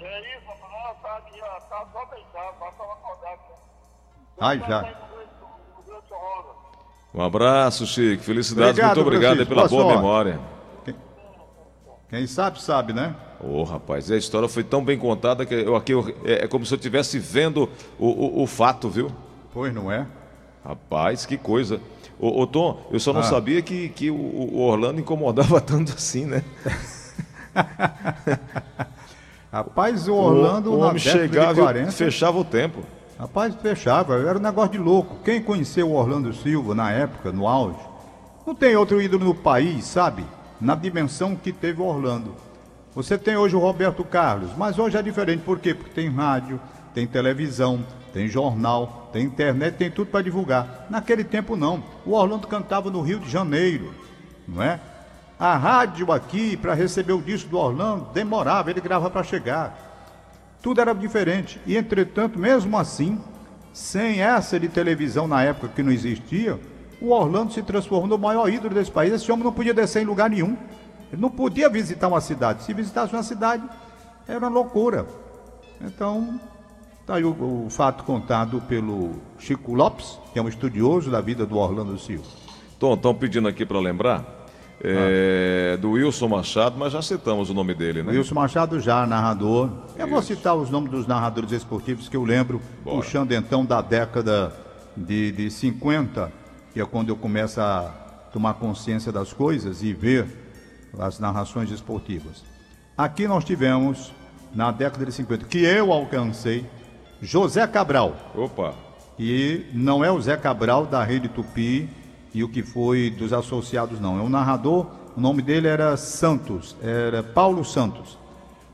[0.00, 0.96] É isso, rapaz.
[1.02, 1.60] Tá aqui, ó.
[1.60, 3.38] Tá só deitado, acordado.
[3.38, 4.36] né?
[4.40, 5.04] Ai, já.
[7.14, 8.24] Um abraço, Chico.
[8.24, 9.96] Felicidades, Obrigado, muito obrigado pela Boa boa sorte.
[9.96, 10.40] memória.
[12.14, 13.12] Quem sabe, sabe, né?
[13.40, 16.64] Ô, rapaz, a história foi tão bem contada que eu aqui eu- é, é como
[16.64, 19.10] se eu estivesse vendo o, o, o fato, viu?
[19.52, 20.06] Pois não é?
[20.64, 21.80] Rapaz, que coisa.
[22.16, 23.24] Ô, ô, Tom, eu só não Ah.
[23.24, 26.44] sabia que, que o, o Orlando incomodava tanto assim, né?
[29.52, 32.78] Rapaz, o Orlando o, o na homem chegava de e 40, fechava o tempo.
[33.18, 35.16] Rapaz, fechava, era um negócio de louco.
[35.24, 37.78] Quem conheceu o Orlando Silva na época, no auge,
[38.46, 40.24] não tem outro ídolo no país, sabe?
[40.60, 42.34] Na dimensão que teve Orlando.
[42.94, 45.74] Você tem hoje o Roberto Carlos, mas hoje é diferente, por quê?
[45.74, 46.60] Porque tem rádio,
[46.94, 50.86] tem televisão, tem jornal, tem internet, tem tudo para divulgar.
[50.88, 51.82] Naquele tempo não.
[52.06, 53.92] O Orlando cantava no Rio de Janeiro,
[54.46, 54.78] não é?
[55.38, 59.76] A rádio aqui, para receber o disco do Orlando, demorava, ele gravava para chegar.
[60.62, 61.60] Tudo era diferente.
[61.66, 63.20] E, entretanto, mesmo assim,
[63.72, 66.60] sem essa de televisão na época que não existia,
[67.00, 69.12] o Orlando se transformou no maior ídolo desse país.
[69.12, 70.56] Esse homem não podia descer em lugar nenhum.
[71.12, 72.64] Ele não podia visitar uma cidade.
[72.64, 73.62] Se visitasse uma cidade,
[74.26, 75.06] era uma loucura.
[75.80, 76.40] Então,
[77.00, 81.44] está aí o, o fato contado pelo Chico Lopes, que é um estudioso da vida
[81.44, 82.24] do Orlando Silva.
[82.78, 84.44] Tom, estão pedindo aqui para lembrar
[84.80, 88.12] é, do Wilson Machado, mas já citamos o nome dele, né?
[88.12, 89.70] Wilson Machado já, narrador.
[89.96, 92.96] Eu vou citar os nomes dos narradores esportivos que eu lembro, Bora.
[92.96, 94.52] puxando então da década
[94.96, 96.32] de, de 50,
[96.74, 97.88] que é quando eu começo a
[98.32, 100.26] tomar consciência das coisas e ver
[100.98, 102.42] as narrações esportivas.
[102.98, 104.12] Aqui nós tivemos,
[104.52, 106.66] na década de 50, que eu alcancei,
[107.22, 108.16] José Cabral.
[108.34, 108.74] Opa,
[109.16, 111.88] E não é o Zé Cabral da Rede Tupi
[112.34, 114.18] e o que foi dos associados, não.
[114.18, 118.18] É um narrador, o nome dele era Santos, era Paulo Santos.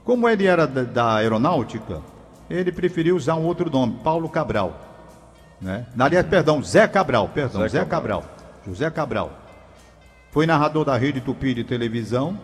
[0.02, 2.00] Como ele era da, da aeronáutica,
[2.48, 4.89] ele preferiu usar um outro nome, Paulo Cabral.
[5.60, 5.86] Né?
[5.98, 8.22] Aliás, perdão, Zé Cabral, perdão, Zé Zé, Cabral.
[8.22, 8.40] Cabral.
[8.66, 9.30] José Cabral.
[10.30, 12.38] Foi narrador da Rede Tupi de televisão,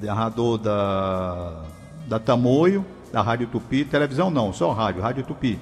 [0.00, 1.64] narrador da,
[2.06, 5.58] da Tamoio, da Rádio Tupi, televisão não, só rádio, Rádio Tupi.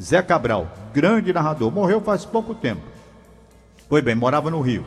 [0.00, 2.82] Zé Cabral, grande narrador, morreu faz pouco tempo.
[3.88, 4.84] Foi bem, morava no Rio.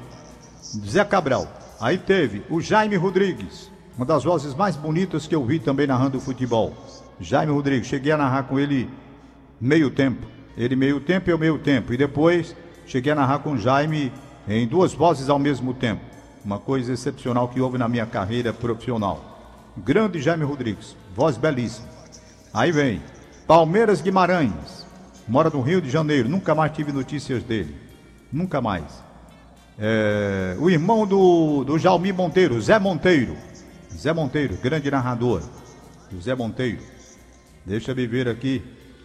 [0.62, 1.48] Zé Cabral.
[1.80, 6.20] Aí teve o Jaime Rodrigues, uma das vozes mais bonitas que eu vi também narrando
[6.20, 6.74] futebol.
[7.20, 8.90] Jaime Rodrigues, cheguei a narrar com ele
[9.60, 10.26] meio tempo.
[10.58, 11.94] Ele meio tempo e eu meio tempo.
[11.94, 14.12] E depois cheguei a narrar com Jaime
[14.48, 16.02] em duas vozes ao mesmo tempo.
[16.44, 19.34] Uma coisa excepcional que houve na minha carreira profissional.
[19.78, 21.88] Grande Jaime Rodrigues, voz belíssima.
[22.54, 23.02] Aí vem
[23.48, 24.86] Palmeiras Guimarães,
[25.28, 27.76] mora no Rio de Janeiro, nunca mais tive notícias dele.
[28.32, 29.04] Nunca mais.
[29.78, 33.36] É, o irmão do, do Jaumi Monteiro, Zé Monteiro.
[33.96, 35.42] Zé Monteiro, grande narrador.
[36.12, 36.80] O Zé Monteiro.
[37.66, 38.62] Deixa eu ver aqui.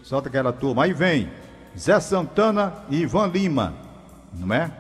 [0.08, 0.84] Solta aquela turma.
[0.84, 1.28] Aí vem
[1.78, 3.74] Zé Santana e Ivan Lima.
[4.32, 4.70] Não é?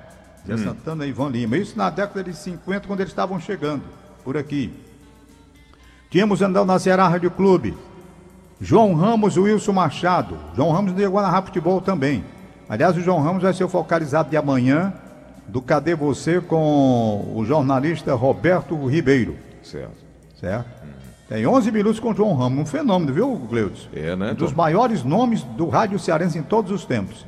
[0.46, 1.58] Zé Santana e Ivan Lima.
[1.58, 3.82] Isso na década de 50, quando eles estavam chegando
[4.24, 4.72] por aqui.
[6.08, 7.76] Tínhamos andando na Ceará Rádio Clube.
[8.58, 10.38] João Ramos e Wilson Machado.
[10.56, 12.24] João Ramos a narrar futebol também.
[12.66, 14.94] Aliás, o João Ramos vai ser focalizado de amanhã
[15.46, 19.36] do Cadê Você com o jornalista Roberto Ribeiro.
[19.62, 19.92] Certo.
[20.40, 20.77] Certo?
[21.28, 22.58] Tem 11 minutos com o João Ramos.
[22.58, 23.86] Um fenômeno, viu, Gleudes?
[23.92, 27.26] É, né, Um dos maiores nomes do rádio cearense em todos os tempos.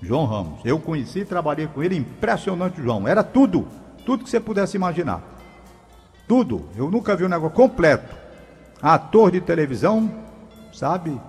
[0.00, 0.60] João Ramos.
[0.64, 1.96] Eu conheci e trabalhei com ele.
[1.96, 3.06] Impressionante, João.
[3.06, 3.68] Era tudo.
[4.06, 5.22] Tudo que você pudesse imaginar.
[6.26, 6.70] Tudo.
[6.74, 8.16] Eu nunca vi um negócio completo.
[8.80, 10.10] Ator de televisão,
[10.72, 11.20] sabe?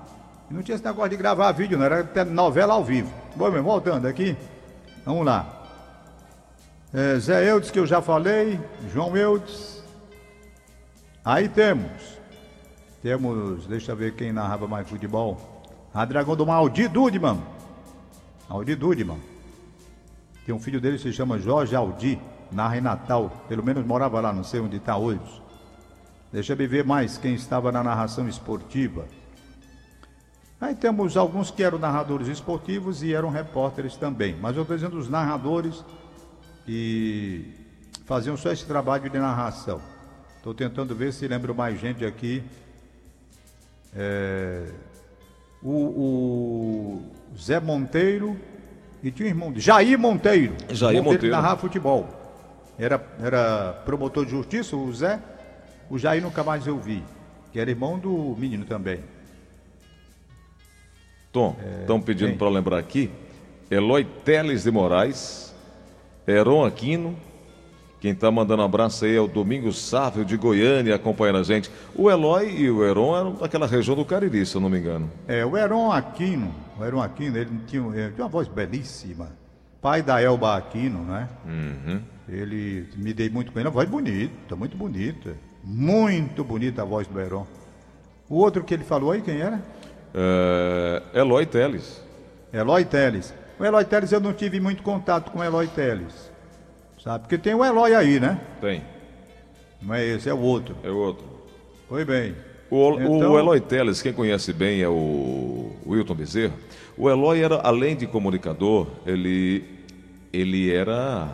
[0.49, 1.85] Não tinha esse negócio de gravar vídeo, não.
[1.85, 3.11] Era até novela ao vivo.
[3.35, 4.37] Bom, meu, voltando aqui.
[5.05, 5.63] Vamos lá.
[6.93, 8.57] É, Zé Eudes, que eu já falei.
[8.93, 9.78] João Eudes.
[11.29, 12.17] Aí temos.
[13.03, 15.61] Temos, deixa eu ver quem narrava mais futebol.
[15.93, 17.39] A Dragão do Mar, Dudman.
[18.49, 19.19] Aldi Dudman.
[20.43, 22.19] Tem um filho dele que se chama Jorge Aldi,
[22.51, 23.31] narra em Natal.
[23.47, 25.43] Pelo menos morava lá, não sei onde está hoje.
[26.33, 29.05] Deixa eu ver mais quem estava na narração esportiva.
[30.59, 34.35] Aí temos alguns que eram narradores esportivos e eram repórteres também.
[34.35, 35.85] Mas eu estou dizendo os narradores
[36.65, 37.53] que
[38.07, 39.98] faziam só esse trabalho de narração.
[40.39, 42.41] Estou tentando ver se lembro mais gente aqui.
[43.93, 44.67] É,
[45.61, 47.01] o, o
[47.37, 48.39] Zé Monteiro
[49.03, 50.55] e tinha um irmão de Jair Monteiro.
[50.69, 51.35] Jair Monteiro.
[51.35, 52.07] narrava futebol.
[52.77, 55.19] Era, era promotor de justiça, o Zé.
[55.89, 57.03] O Jair nunca mais eu vi.
[57.51, 59.01] Que era irmão do menino também.
[61.33, 62.37] Tom, estão pedindo quem?
[62.37, 63.11] para lembrar aqui.
[63.69, 65.53] Eloy Teles de Moraes,
[66.25, 67.17] Heron Aquino.
[67.99, 71.69] Quem está mandando um abraço aí é o Domingos Sávio de Goiânia acompanhando a gente.
[71.93, 75.11] O Eloy e o Heron eram daquela região do Cariri, se eu não me engano.
[75.27, 79.29] É, o Heron Aquino, o Heron Aquino, ele tinha, ele tinha uma voz belíssima.
[79.81, 81.27] Pai da Elba Aquino, né?
[82.27, 85.35] Ele me dei muito com ele, uma voz bonita, muito bonita.
[85.61, 87.45] Muito bonita a voz do Heron.
[88.29, 89.61] O outro que ele falou aí, quem era?
[90.13, 92.01] É, Eloy Teles.
[92.53, 93.33] Eloy Teles.
[93.59, 96.28] O Eloy Teles eu não tive muito contato com o Eloy Teles.
[97.03, 97.19] Sabe?
[97.23, 98.39] Porque tem o Eloy aí, né?
[98.61, 98.81] Tem,
[99.81, 100.75] Não é esse, é o outro.
[100.83, 101.25] é outro.
[101.87, 102.35] Foi bem.
[102.69, 106.53] O, o Então- Eloy Teles, quem conhece bem é o Wilton Bezerra.
[106.97, 109.63] O Eloy era, além de comunicador, ele,
[110.33, 111.29] ele era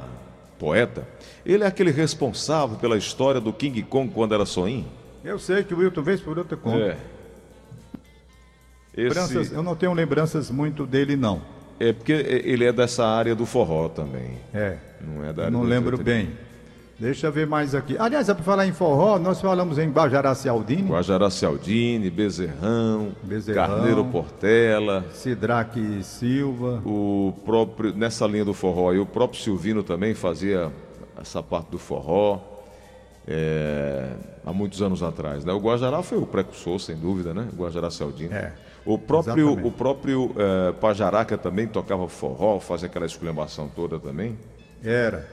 [0.60, 1.06] poeta.
[1.45, 4.86] Ele é aquele responsável pela história do King Kong quando era soinho.
[5.23, 6.78] Eu sei que o Wilton vez por outra conta.
[6.78, 6.97] É.
[8.95, 11.41] Lembranças- Esse, Eu não tenho lembranças muito dele, não.
[11.80, 14.38] é porque ele é dessa área do forró também.
[14.54, 14.78] É.
[15.05, 16.29] Não é da área não lembro bem.
[16.97, 17.97] Deixa eu ver mais aqui.
[17.99, 23.67] Aliás, é para falar em forró, nós falamos em Guajará Cialdini, Guajará Cialdini, Bezerrão, Bezerrão.
[23.67, 26.81] Carneiro Portela, Sidraque Silva.
[26.85, 30.71] o próprio nessa linha do forró aí, o próprio Silvino também fazia
[31.19, 32.39] essa parte do forró
[33.27, 34.13] é,
[34.45, 35.51] há muitos anos atrás, né?
[35.51, 37.47] O Guajará foi o precursor, sem dúvida, né?
[37.51, 38.33] O Guajará Cialdini.
[38.33, 38.53] É,
[38.85, 39.67] o próprio exatamente.
[39.67, 44.37] o próprio é, Pajaraca também tocava forró, fazia aquela exclamação toda também.
[44.86, 45.28] Era.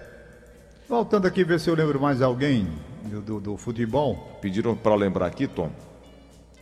[0.88, 2.67] Voltando aqui, ver se eu lembro mais alguém
[3.05, 4.38] do, do- do futebol.
[4.41, 5.71] Pediram para lembrar aqui, Tom,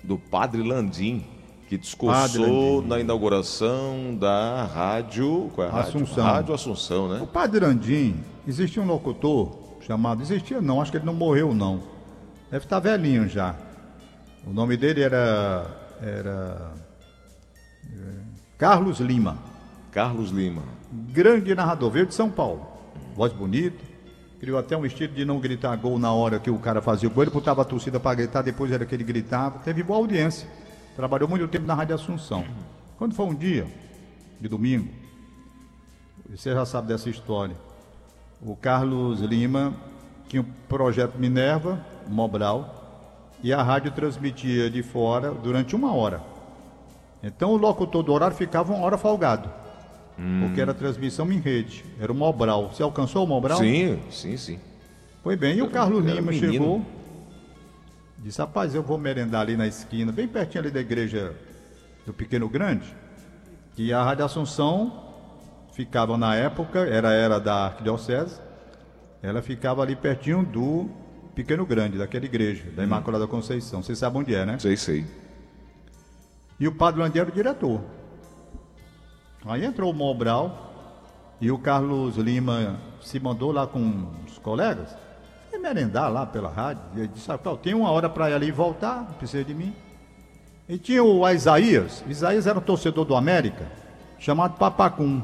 [0.03, 1.25] do Padre Landim,
[1.69, 2.89] que discursou Landim.
[2.89, 5.89] na inauguração da rádio, qual é a rádio?
[6.03, 6.25] Assunção.
[6.25, 7.21] Rádio Assunção, né?
[7.23, 10.23] O Padre Andim, existia um locutor chamado.
[10.23, 11.81] Existia não, acho que ele não morreu, não.
[12.51, 13.55] Deve estar velhinho já.
[14.47, 15.67] O nome dele era.
[16.03, 16.73] Era.
[17.87, 17.97] é,
[18.59, 19.39] Carlos Lima.
[19.93, 20.63] Carlos Lima.
[21.13, 22.67] grande narrador, veio de São Paulo.
[23.21, 23.85] Voz bonita.
[24.39, 27.13] Criou até um estilo de não gritar gol na hora que o cara fazia o
[27.13, 27.23] gol.
[27.23, 29.59] Ele botava a torcida para gritar, depois era que ele gritava.
[29.59, 30.49] Teve boa audiência.
[30.97, 32.43] Trabalhou muito tempo na Rádio Assunção.
[32.97, 33.67] Quando foi um dia,
[34.41, 34.89] de domingo,
[36.31, 37.55] você já sabe dessa história.
[38.41, 39.75] O Carlos Lima
[40.27, 41.79] tinha o projeto Minerva,
[42.09, 46.23] Mobral, e a rádio transmitia de fora durante uma hora.
[47.23, 49.60] Então o locutor do horário ficava uma hora folgado.
[50.41, 51.85] Porque era transmissão em rede.
[51.99, 52.71] Era o Mobral.
[52.73, 53.59] Você alcançou o Mobral?
[53.59, 54.59] Sim, sim, sim.
[55.23, 55.59] Foi bem.
[55.59, 56.53] E o Carlos Era Lima menino.
[56.53, 56.87] chegou.
[58.19, 61.35] Disse, rapaz, eu vou merendar ali na esquina, bem pertinho ali da igreja
[62.05, 62.95] do Pequeno Grande.
[63.79, 65.09] E a Rádio Assunção
[65.73, 68.39] ficava na época, era era da Arquidiocese,
[69.23, 70.91] ela ficava ali pertinho do
[71.35, 73.83] Pequeno Grande, daquela igreja, da Imaculada Conceição.
[73.83, 74.59] Vocês sabem onde é, né?
[74.59, 75.07] Sei, sei.
[76.59, 77.81] E o Padre Landim era o diretor.
[79.47, 80.71] Aí entrou o Mobral
[81.41, 84.95] e o Carlos Lima se mandou lá com os colegas
[85.53, 86.83] e merendar lá pela rádio.
[86.95, 89.55] E ele disse, ah, tem uma hora para ir ali e voltar, não precisa de
[89.55, 89.75] mim.
[90.69, 93.67] E tinha o Isaías, Isaías era um torcedor do América,
[94.19, 95.23] chamado Papacum.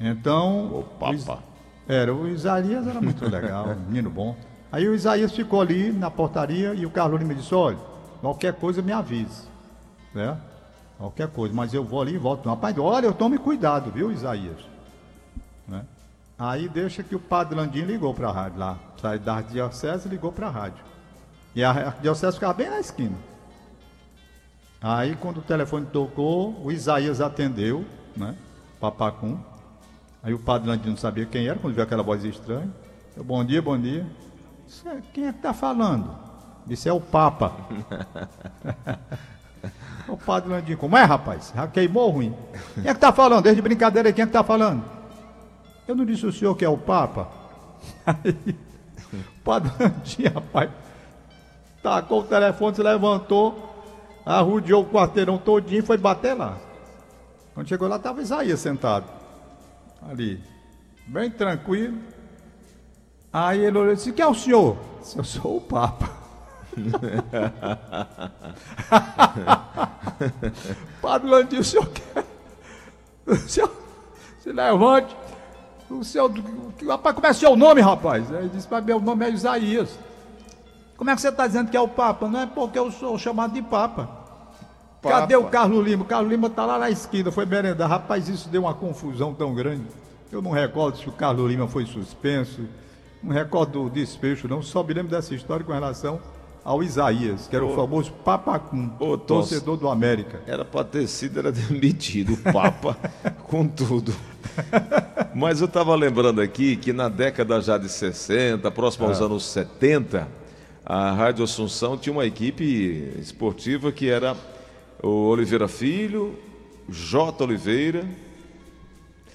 [0.00, 0.66] Então.
[0.78, 1.38] O Papa.
[1.86, 4.36] Era, o Isaías era muito legal, menino bom.
[4.70, 7.78] Aí o Isaías ficou ali na portaria e o Carlos Lima disse, olha,
[8.20, 9.48] qualquer coisa me avise.
[10.14, 10.36] Né?
[10.98, 12.48] Qualquer coisa, mas eu vou ali e volto.
[12.48, 14.58] Rapaz, olha, eu tome cuidado, viu, Isaías?
[15.66, 15.84] Né?
[16.36, 18.78] Aí deixa que o padre Landim ligou para a rádio lá.
[19.00, 20.84] Sai da arquidiocese e ligou para a rádio.
[21.54, 23.16] E a arquidiocese ficava bem na esquina.
[24.82, 27.84] Aí quando o telefone tocou, o Isaías atendeu,
[28.16, 28.36] né?
[28.80, 29.38] Papacum.
[30.22, 32.70] Aí o padre Landim não sabia quem era, quando viu aquela voz estranha.
[33.16, 34.04] Eu, bom dia, bom dia.
[34.66, 36.28] Disse, "É, Quem é que está falando?
[36.66, 37.52] Disse, é o Papa.
[40.14, 41.52] o padre Landim, como é, rapaz?
[41.54, 42.34] Já queimou ruim.
[42.74, 43.44] Quem é que está falando?
[43.44, 44.84] Desde brincadeira quem é que está falando?
[45.86, 47.28] Eu não disse o senhor que é o Papa?
[48.04, 48.56] Aí,
[49.12, 50.70] o padre Landim, rapaz,
[51.82, 53.84] tacou o telefone, se levantou,
[54.24, 56.58] arrudeou o quarteirão todinho e foi bater lá.
[57.54, 59.06] Quando chegou lá, estava Isaías sentado.
[60.08, 60.42] Ali,
[61.06, 61.98] bem tranquilo.
[63.32, 64.76] Aí ele olhou e disse: Quem é o senhor?
[65.16, 66.17] Eu sou o Papa.
[71.00, 72.24] Padre Landim, o senhor quer?
[73.26, 73.70] O senhor
[74.40, 75.16] se levante.
[75.90, 76.30] O seu.
[76.86, 78.30] Rapaz, como é seu nome, rapaz?
[78.30, 79.98] Ele disse: Mas meu nome é Isaías.
[80.96, 82.28] Como é que você está dizendo que é o Papa?
[82.28, 84.18] Não é porque eu sou chamado de Papa.
[85.00, 86.02] Cadê o Carlos Lima?
[86.02, 87.88] O Carlos Lima está lá na esquina, foi merendar.
[87.88, 89.86] Rapaz, isso deu uma confusão tão grande.
[90.30, 92.66] Eu não recordo se o Carlos Lima foi suspenso,
[93.22, 94.60] não recordo do desfecho, não.
[94.60, 96.20] Só me lembro dessa história com relação
[96.68, 99.22] ao Isaías, que era o famoso Papacum, Tos.
[99.26, 100.42] torcedor do América.
[100.46, 102.94] Era para ter sido, era demitido, o Papa,
[103.48, 104.14] com tudo.
[105.34, 110.28] Mas eu estava lembrando aqui que na década já de 60, próximo aos anos 70,
[110.84, 114.36] a Rádio Assunção tinha uma equipe esportiva que era
[115.02, 116.38] o Oliveira Filho,
[116.86, 117.44] J.
[117.44, 118.04] Oliveira.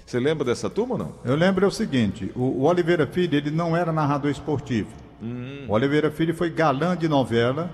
[0.06, 1.12] Você lembra dessa turma ou não?
[1.26, 5.03] Eu lembro é o seguinte, o, o Oliveira Filho, ele não era narrador esportivo.
[5.67, 7.69] O Oliveira Filho foi galã de novela,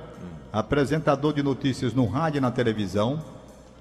[0.53, 3.23] apresentador de notícias no rádio e na televisão.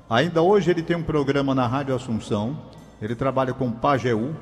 [0.09, 2.59] Ainda hoje ele tem um programa na Rádio Assunção.
[3.00, 4.35] Ele trabalha com o Pajeú.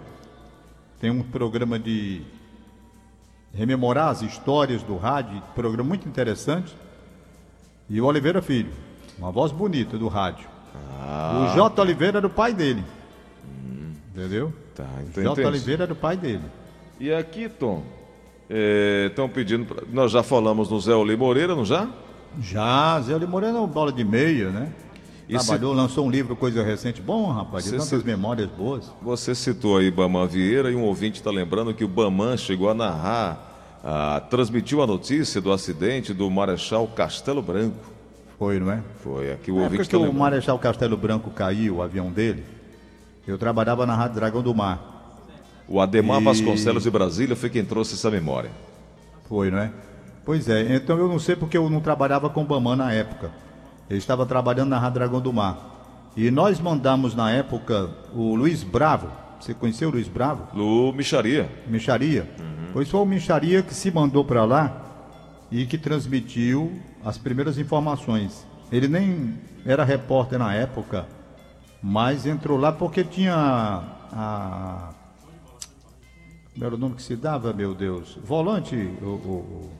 [1.00, 2.22] Tem um programa de
[3.52, 6.76] rememorar as histórias do rádio, programa muito interessante.
[7.88, 8.70] E o Oliveira Filho,
[9.18, 10.48] uma voz bonita do rádio.
[11.50, 11.80] O J.
[11.80, 12.84] Oliveira era o pai dele.
[14.14, 14.52] Entendeu?
[14.74, 15.46] Tá, O então J.
[15.46, 16.44] Oliveira era o pai dele.
[16.98, 17.82] E aqui, Tom,
[18.48, 19.64] estão pedindo.
[19.66, 21.88] pra- Nós já falamos no Zé Oli Moreira, não já?
[22.40, 24.72] Já, Zé Oli Moreira é um bola de meia, né?
[25.28, 27.02] E se- Trabalhou, lançou um livro, coisa recente.
[27.02, 28.92] Bom, rapaz, de tantas se- memórias boas.
[29.02, 32.74] Você citou aí Bamã Vieira e um ouvinte está lembrando que o Bamã chegou a
[32.74, 37.76] narrar, a, transmitiu a notícia do acidente do Marechal Castelo Branco.
[38.38, 38.80] Foi, não é?
[39.02, 40.18] Foi aqui o ouvinte está o lembrando.
[40.20, 42.44] Marechal Castelo Branco caiu, o avião dele,
[43.26, 44.95] eu trabalhava na Rádio Dragão do Mar.
[45.68, 48.50] O Ademar E- Vasconcelos de Brasília foi quem trouxe essa memória.
[49.28, 49.72] Foi, não é?
[50.24, 53.30] Pois é, então eu não sei porque eu não trabalhava com o Bamã na época.
[53.88, 56.10] Eu estava trabalhando na Rádio Dragão do Mar.
[56.16, 59.08] E nós mandamos na época o Luiz Bravo.
[59.40, 60.48] Você conheceu o Luiz Bravo?
[60.56, 61.48] Lu Micharia.
[61.66, 62.28] Micharia.
[62.72, 64.82] Pois foi o Micharia que se mandou para lá
[65.50, 66.72] e que transmitiu
[67.04, 68.44] as primeiras informações.
[68.72, 71.06] Ele nem era repórter na época,
[71.82, 73.34] mas entrou lá porque tinha
[74.12, 74.90] a.
[76.56, 78.18] Como era o nome que se dava, meu Deus?
[78.24, 79.70] Volante, o, o,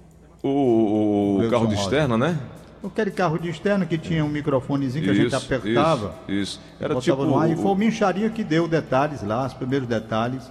[0.47, 2.39] O, o- carro de externa, né?
[2.85, 6.14] aquele carro de externo que tinha um microfonezinho que a gente apertava.
[6.29, 6.61] Isso, isso.
[6.79, 7.24] Era tipo.
[7.24, 10.43] no ar, e foi o Mincharia que deu detalhes lá, os primeiros detalhes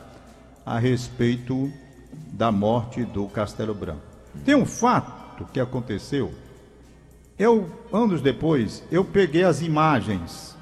[0.66, 1.72] a respeito
[2.34, 4.02] da morte do Castelo Branco.
[4.44, 6.34] Tem um fato que aconteceu.
[7.38, 10.56] Eu, anos depois, eu peguei as imagens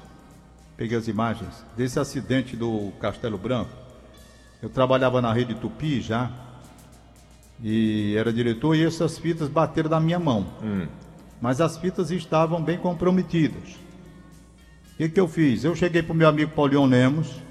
[0.76, 3.70] peguei as imagens desse acidente do Castelo Branco.
[4.64, 6.30] Eu trabalhava na rede Tupi já,
[7.62, 10.46] e era diretor, e essas fitas bateram na minha mão.
[10.62, 10.86] Hum.
[11.38, 13.74] Mas as fitas estavam bem comprometidas.
[14.94, 15.64] O que, que eu fiz?
[15.64, 17.42] Eu cheguei para o meu amigo Paulion Lemos,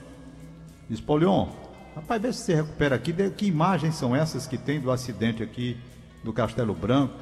[0.90, 1.50] disse, Paulion,
[1.96, 5.78] rapaz, vê se você recupera aqui, que imagens são essas que tem do acidente aqui
[6.24, 7.14] do Castelo Branco,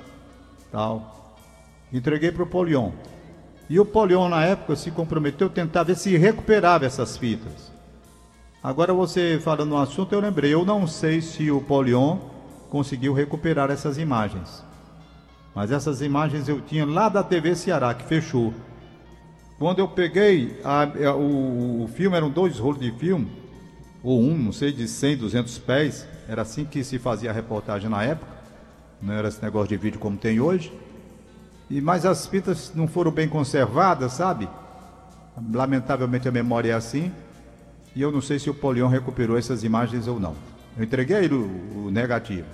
[0.72, 1.36] tal.
[1.92, 2.94] Entreguei para o Polion.
[3.70, 7.70] E o Polion, na época, se comprometeu a tentar ver se recuperava essas fitas.
[8.64, 10.53] Agora, você falando no assunto, eu lembrei.
[10.53, 12.18] Eu não sei se o Polion
[12.70, 14.64] conseguiu recuperar essas imagens.
[15.55, 18.53] Mas essas imagens eu tinha lá da TV Ceará, que fechou.
[19.57, 23.30] Quando eu peguei, a- a- o, o filme, eram dois rolos de filme,
[24.03, 26.07] ou um, não sei, de 100, 200 pés.
[26.28, 28.32] Era assim que se fazia a reportagem na época.
[29.01, 30.72] Não era esse negócio de vídeo como tem hoje.
[31.70, 34.47] E, mas as fitas não foram bem conservadas, sabe?
[35.53, 37.12] Lamentavelmente a memória é assim.
[37.96, 40.36] E eu não sei se o Polion recuperou essas imagens ou não.
[40.78, 42.48] Eu entreguei o, o negativo.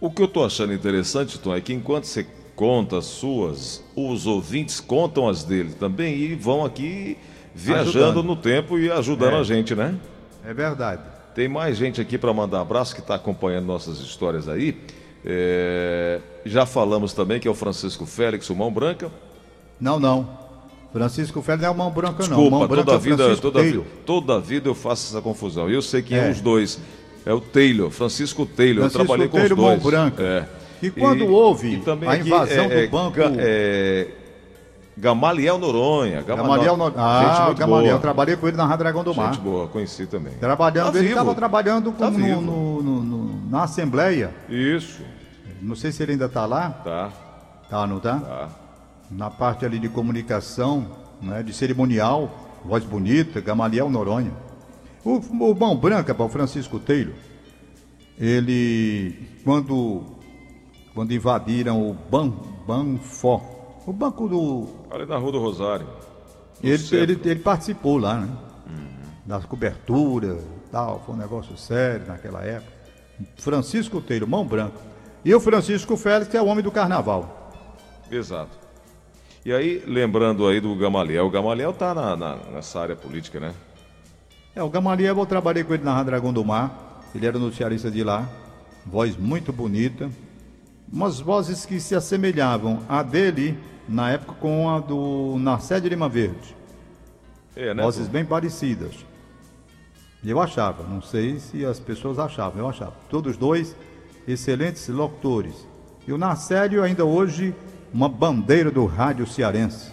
[0.00, 4.26] O que eu tô achando interessante, Tom, é que enquanto você conta as suas, os
[4.26, 7.16] ouvintes contam as dele também e vão aqui
[7.54, 8.22] viajando Ajudando.
[8.22, 9.40] no tempo e ajudando É.
[9.40, 9.94] a gente, né?
[10.44, 11.02] É verdade.
[11.34, 14.76] Tem mais gente aqui para mandar abraço que está acompanhando nossas histórias aí.
[15.24, 19.10] É, Já falamos também que é o Francisco Félix, o Mão Branca.
[19.80, 20.41] Não, não.
[20.92, 22.36] Francisco Félix não é o mão branca, não.
[22.36, 23.84] Desculpa, Mão branca toda é a o vida, Francisco toda, Taylor.
[23.84, 25.70] vida, toda eu faço essa confusão.
[25.70, 26.28] E eu sei quem é.
[26.28, 26.30] É.
[26.30, 26.78] os dois.
[27.24, 28.90] É o Taylor, Francisco Taylor.
[28.90, 29.82] Francisco eu trabalhei com Taylor, os Mão dois.
[29.82, 30.22] Branca.
[30.22, 30.48] É.
[30.82, 34.08] E quando houve também a invasão é- é do banco- Ga- é,
[34.98, 36.20] Gamaliel Noronha.
[36.22, 36.94] Gama- Gamaliel, no- no...
[36.96, 38.00] ah, gente Gamaliel, boa.
[38.00, 39.32] trabalhei com ele na Rádio Dragão do Mar.
[39.32, 40.32] Gente boa, conheci também.
[40.34, 42.40] Trabalhando, Tá ele estava trabalhando Tá como vivo.
[42.40, 44.30] no, no- no- na Assembleia.
[44.48, 45.00] Isso,
[45.62, 46.70] Não sei se ele ainda está lá.
[46.84, 47.10] tá,
[47.70, 48.16] Tá, não tá?
[48.16, 48.48] tá.
[49.12, 50.86] Na parte ali de comunicação,
[51.20, 54.32] né, de cerimonial, voz bonita, Gamaliel Noronha.
[55.04, 57.14] O, o Mão Branca, o Francisco Taylor,
[58.18, 60.02] ele, quando,
[60.94, 62.32] quando invadiram o Ban,
[62.66, 63.40] Banfó,
[63.86, 64.68] o banco do.
[64.90, 65.86] Ali na Rua do Rosário.
[66.62, 68.28] Ele, ele, ele participou lá, né?
[69.26, 70.42] Das coberturas
[70.72, 72.72] tal, foi um negócio sério naquela época.
[73.36, 74.80] Francisco Taylor, Mão Branca.
[75.24, 77.52] E o Francisco Félix, que é o homem do carnaval.
[78.10, 78.58] Exato.
[79.44, 83.52] E aí, lembrando aí do Gamaliel, o Gamaliel tá na, na- nessa área política, né?
[84.54, 87.00] É, o Gamaliel, eu trabalhei com ele na Rádio Dragão do Mar.
[87.14, 88.28] Ele era noticiarista de lá.
[88.86, 90.10] Voz muito bonita.
[90.92, 96.08] Umas vozes que se assemelhavam a dele na época com a do Narcé de Lima
[96.08, 96.54] Verde.
[97.56, 97.82] É, né?
[97.82, 98.12] Vozes Tom?
[98.12, 98.94] bem parecidas.
[100.24, 102.94] Eu achava, não sei se as pessoas achavam, eu achava.
[103.10, 103.74] Todos dois
[104.28, 105.66] excelentes locutores.
[106.06, 107.52] E o Narcélio ainda hoje
[107.92, 109.90] uma bandeira do rádio cearense.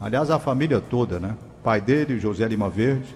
[0.00, 1.36] Aliás, a família toda, né?
[1.62, 3.14] Pai dele, o José Lima Verde,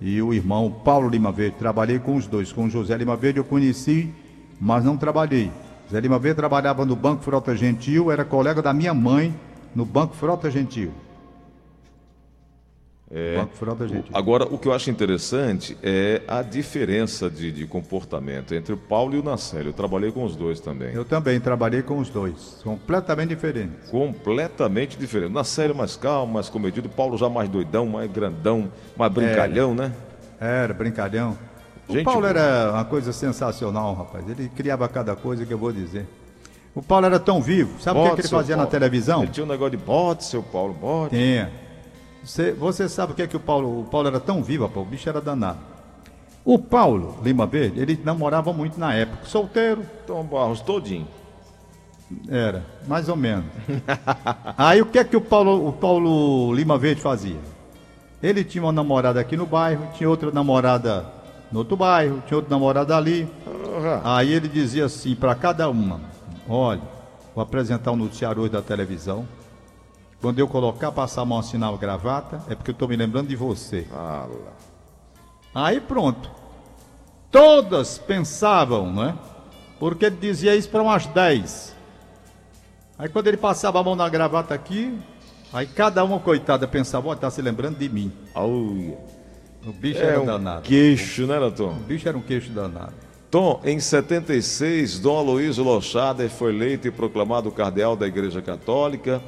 [0.00, 1.56] e o irmão Paulo Lima Verde.
[1.58, 2.52] Trabalhei com os dois.
[2.52, 4.12] Com o José Lima Verde eu conheci,
[4.60, 5.50] mas não trabalhei.
[5.86, 9.34] José Lima Verde trabalhava no Banco Frota Gentil, era colega da minha mãe
[9.74, 10.92] no Banco Frota Gentil.
[13.12, 13.36] É.
[13.36, 14.12] Banco Frota Gentil.
[14.14, 19.16] Agora, o que eu acho interessante é a diferença de, de comportamento entre o Paulo
[19.16, 19.70] e o Nacélio.
[19.70, 20.94] Eu trabalhei com os dois também.
[20.94, 23.90] Eu também trabalhei com os dois, completamente diferentes.
[23.90, 25.32] Completamente diferente.
[25.32, 26.86] Nacélio mais calmo, mais comedido.
[26.86, 29.92] O Paulo já mais doidão, mais grandão, mais brincalhão, né?
[30.40, 31.36] Era brincalhão.
[31.88, 34.24] O Gente Paulo era uma coisa sensacional, rapaz.
[34.28, 36.06] Ele criava cada coisa que eu vou dizer.
[36.72, 37.80] O Paulo era tão vivo.
[37.80, 38.70] Sabe o que, Bote, que ele fazia na Paulo.
[38.70, 39.22] televisão?
[39.24, 41.16] Ele tinha um negócio de bote, seu Paulo, bote.
[41.16, 41.50] Tinha.
[42.22, 43.80] Você, você sabe o que é que o Paulo.
[43.80, 44.86] O Paulo era tão vivo, rapaz.
[44.86, 45.58] O bicho era danado.
[46.44, 49.26] O Paulo Lima Verde, ele namorava muito na época.
[49.26, 51.06] Solteiro, Tom Barros todinho.
[52.28, 53.44] Era, mais ou menos.
[54.56, 57.38] Aí o que é que o Paulo, o Paulo Lima Verde fazia?
[58.22, 61.06] Ele tinha uma namorada aqui no bairro, tinha outra namorada
[61.52, 63.28] no outro bairro, tinha outra namorada ali.
[64.04, 66.00] Aí ele dizia assim para cada uma:
[66.48, 66.82] Olha,
[67.34, 69.26] vou apresentar o noticiário hoje da televisão.
[70.20, 73.28] Quando eu colocar, passar a mão assim na gravata, é porque eu estou me lembrando
[73.28, 73.86] de você.
[73.92, 74.26] Ah,
[75.54, 76.30] Aí pronto.
[77.30, 79.16] Todas pensavam, né?
[79.78, 81.74] Porque ele dizia isso para umas 10.
[82.98, 84.98] Aí quando ele passava a mão na gravata aqui,
[85.52, 88.12] aí cada uma, coitada, pensava, ó, tá se lembrando de mim.
[88.34, 88.98] Auia.
[89.66, 90.62] O bicho É era um danado.
[90.62, 91.70] queixo, né, Tom?
[91.70, 92.92] O bicho era um queixo danado.
[93.30, 99.22] Tom, em 76, Dom Aloysio Lochader foi eleito e proclamado cardeal da Igreja Católica.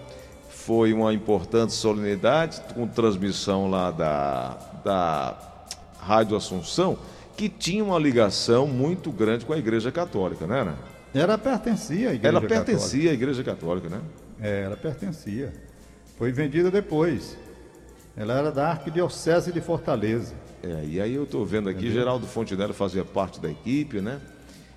[0.64, 5.36] Foi uma importante solenidade, com transmissão lá da, da
[5.98, 6.96] Rádio Assunção,
[7.36, 10.62] que tinha uma ligação muito grande com a Igreja Católica, né?
[10.64, 10.74] né?
[11.12, 12.64] Ela pertencia à igreja Ela católica.
[12.64, 14.00] pertencia à Igreja Católica, né?
[14.40, 15.52] É, ela pertencia.
[16.16, 17.36] Foi vendida depois.
[18.16, 20.32] Ela era da Arquidiocese de Fortaleza.
[20.62, 24.20] É, e aí eu estou vendo aqui, Geraldo Fontenelle fazia parte da equipe, né?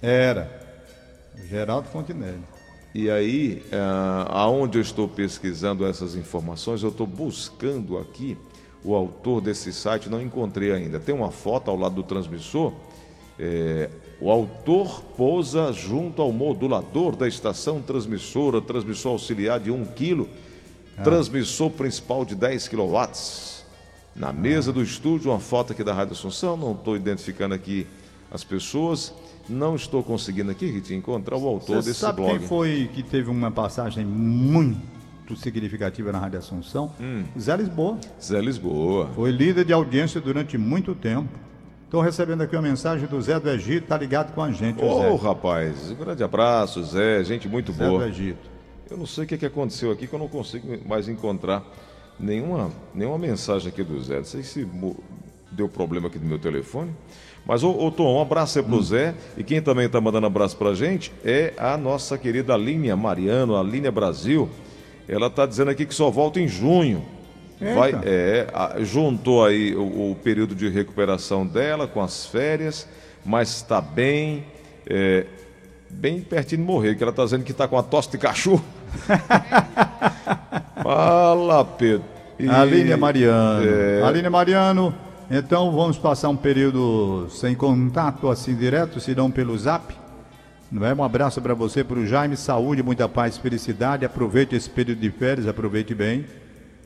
[0.02, 0.50] Era.
[1.48, 2.55] Geraldo Fontenelle.
[2.98, 8.38] E aí, ah, aonde eu estou pesquisando essas informações, eu estou buscando aqui
[8.86, 10.98] o autor desse site, não encontrei ainda.
[10.98, 12.72] Tem uma foto ao lado do transmissor.
[13.38, 13.90] é,
[14.22, 20.26] o autor pousa junto ao modulador da estação transmissora, transmissor auxiliar de 1 kg,
[21.04, 23.10] transmissor principal de 10 kW.
[24.16, 27.86] Na mesa do estúdio, uma foto aqui da Rádio Assunção, não estou identificando aqui
[28.32, 29.14] as pessoas,
[29.50, 32.40] não estou conseguindo aqui, Ritinho, encontrar o autor Você desse sabe blog.
[32.40, 36.92] quem foi que teve uma passagem muito significativa na Rádio Assunção?
[37.00, 37.24] Hum.
[37.40, 37.98] Zé Lisboa.
[38.22, 39.10] Zé Lisboa.
[39.16, 41.30] Foi líder de audiência durante muito tempo.
[41.86, 45.18] Estou recebendo aqui uma mensagem do Zé do Egito, tá ligado com a gente, Ô,
[45.18, 45.24] Zé.
[45.28, 48.08] rapaz, um grande abraço, Zé, gente muito Zé do boa.
[48.08, 48.50] Egito.
[48.90, 51.64] Eu não sei o que, que aconteceu aqui, que eu não consigo mais encontrar
[52.20, 54.18] nenhuma, nenhuma mensagem aqui do Zé.
[54.18, 54.68] Não sei se
[55.56, 56.92] deu problema aqui no meu telefone.
[57.46, 59.14] Mas, ô, ô Tom, um abraço aí pro Zé.
[59.38, 63.90] E quem também tá mandando abraço pra gente é a nossa querida Aline Mariano, Aline
[63.92, 64.50] Brasil.
[65.08, 67.06] Ela tá dizendo aqui que só volta em junho.
[67.76, 68.02] Vai, Eita.
[68.04, 72.86] é, a- juntou aí o, o período de recuperação dela com as férias,
[73.24, 74.44] mas está bem,
[74.88, 75.26] é,
[75.90, 78.64] bem pertinho de morrer, que ela está dizendo que está com a tosse de cachorro.
[80.82, 82.04] Fala, Pedro.
[82.40, 83.66] E- Aline Mariano.
[83.66, 84.02] É.
[84.04, 84.94] Aline Mariano,
[85.30, 89.96] então vamos passar um período sem contato assim direto, se não pelo zap.
[90.72, 90.94] Não é?
[90.94, 94.06] Um abraço para você, para o Jaime, saúde, muita paz, felicidade.
[94.06, 96.26] Aproveite esse período de férias, aproveite bem.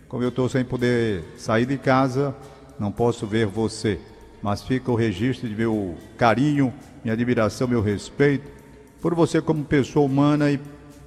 [0.07, 2.35] Como eu estou sem poder sair de casa,
[2.79, 3.99] não posso ver você.
[4.41, 6.73] Mas fica o registro de meu carinho,
[7.03, 8.59] minha admiração, meu respeito
[9.01, 10.59] por você como pessoa humana e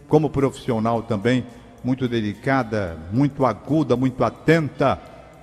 [0.08, 1.44] como profissional também,
[1.82, 5.00] muito dedicada, muito aguda, muito atenta.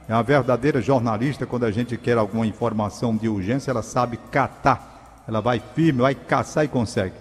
[0.09, 5.23] É uma verdadeira jornalista quando a gente quer alguma informação de urgência, ela sabe catar.
[5.27, 7.13] Ela vai firme, vai caçar e consegue.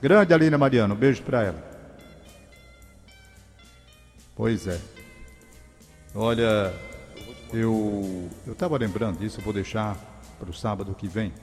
[0.00, 1.62] Grande Aline Mariano, um beijo para ela.
[4.34, 4.80] Pois é.
[6.14, 6.72] Olha,
[7.52, 9.94] eu eu estava lembrando disso, eu vou deixar
[10.38, 11.34] para o sábado que vem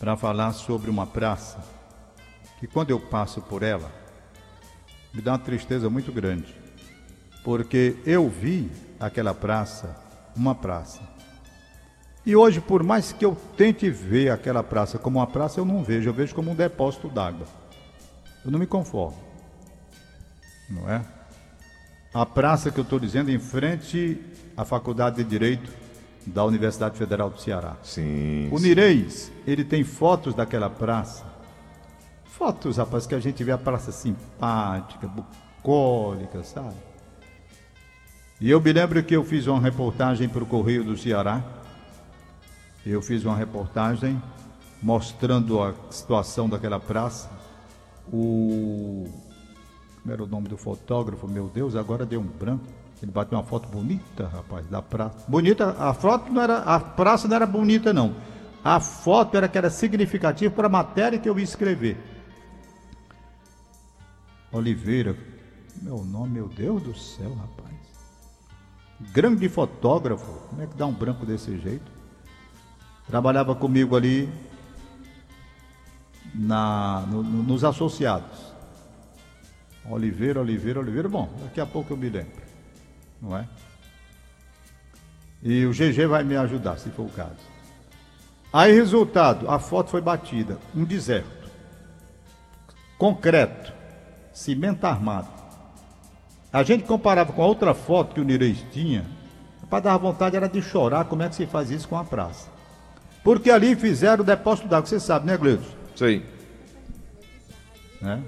[0.00, 1.64] para falar sobre uma praça
[2.58, 3.88] que quando eu passo por ela
[5.14, 6.52] me dá uma tristeza muito grande,
[7.44, 8.68] porque eu vi
[9.00, 11.00] aquela praça uma praça.
[12.24, 15.82] E hoje, por mais que eu tente ver aquela praça como uma praça, eu não
[15.82, 17.46] vejo, eu vejo como um depósito d'água.
[18.44, 19.18] Eu não me conformo.
[20.70, 21.04] Não é?
[22.12, 24.20] A praça que eu estou dizendo em frente
[24.56, 25.70] à Faculdade de Direito
[26.26, 27.76] da Universidade Federal do Ceará.
[27.82, 28.48] Sim.
[28.52, 31.24] O Nireis, ele tem fotos daquela praça.
[32.24, 36.87] Fotos, rapaz, que a gente vê a praça simpática, bucólica, sabe?
[38.40, 41.42] E eu me lembro que eu fiz uma reportagem para o Correio do Ceará.
[42.86, 44.22] Eu fiz uma reportagem
[44.80, 47.28] mostrando a situação daquela praça.
[48.12, 49.08] O.
[50.00, 51.26] Como era o nome do fotógrafo?
[51.26, 52.64] Meu Deus, agora deu um branco.
[53.02, 55.24] Ele bateu uma foto bonita, rapaz, da praça.
[55.28, 56.58] Bonita, a foto não era.
[56.58, 58.14] A praça não era bonita, não.
[58.62, 61.96] A foto era que era significativa para a matéria que eu ia escrever.
[64.52, 65.16] Oliveira,
[65.82, 67.77] meu nome, meu Deus do céu, rapaz.
[69.00, 71.90] Grande fotógrafo, como é que dá um branco desse jeito?
[73.06, 74.28] Trabalhava comigo ali
[76.34, 78.52] na, no- no- nos associados.
[79.88, 81.08] Oliveira, Oliveira, Oliveira.
[81.08, 82.42] Bom, daqui a pouco eu me lembro.
[83.22, 83.48] Não é?
[85.42, 87.38] E o GG vai me ajudar, se for o caso.
[88.52, 90.58] Aí, resultado, a foto foi batida.
[90.74, 91.48] Um deserto.
[92.98, 93.72] Concreto.
[94.32, 95.28] Cimento armado.
[96.52, 99.04] A gente comparava com a outra foto que o Nireis tinha.
[99.68, 102.48] Para dar vontade era de chorar como é que se faz isso com a praça.
[103.22, 105.76] Porque ali fizeram o depósito d'água, você sabe, né, Gleudson?
[105.94, 106.24] Sei.
[108.00, 108.22] Né?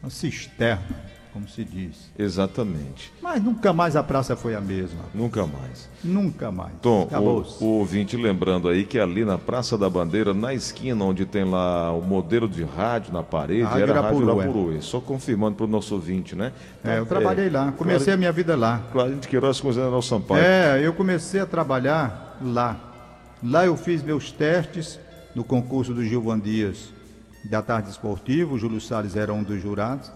[0.00, 0.84] Uma cisterna,
[1.32, 2.10] como se diz.
[2.18, 3.12] Exatamente.
[3.22, 5.00] Mas nunca mais a praça foi a mesma.
[5.14, 5.88] Nunca mais.
[6.04, 6.72] Nunca mais.
[6.82, 11.24] Tom, o, o ouvinte lembrando aí que ali na Praça da Bandeira, na esquina onde
[11.24, 14.80] tem lá o modelo de rádio na parede, A era a Rádio Irapuru, é.
[14.80, 16.52] Só confirmando para o nosso ouvinte, né?
[16.84, 18.82] É, eu trabalhei lá, comecei a minha vida lá.
[18.92, 20.42] Claro, de Queiroz com o General Sampaio.
[20.42, 22.76] É, eu comecei a trabalhar lá.
[23.42, 25.00] Lá eu fiz meus testes
[25.34, 26.92] no concurso do Gilvan Dias
[27.44, 30.12] da tarde esportiva, o Júlio Salles era um dos jurados.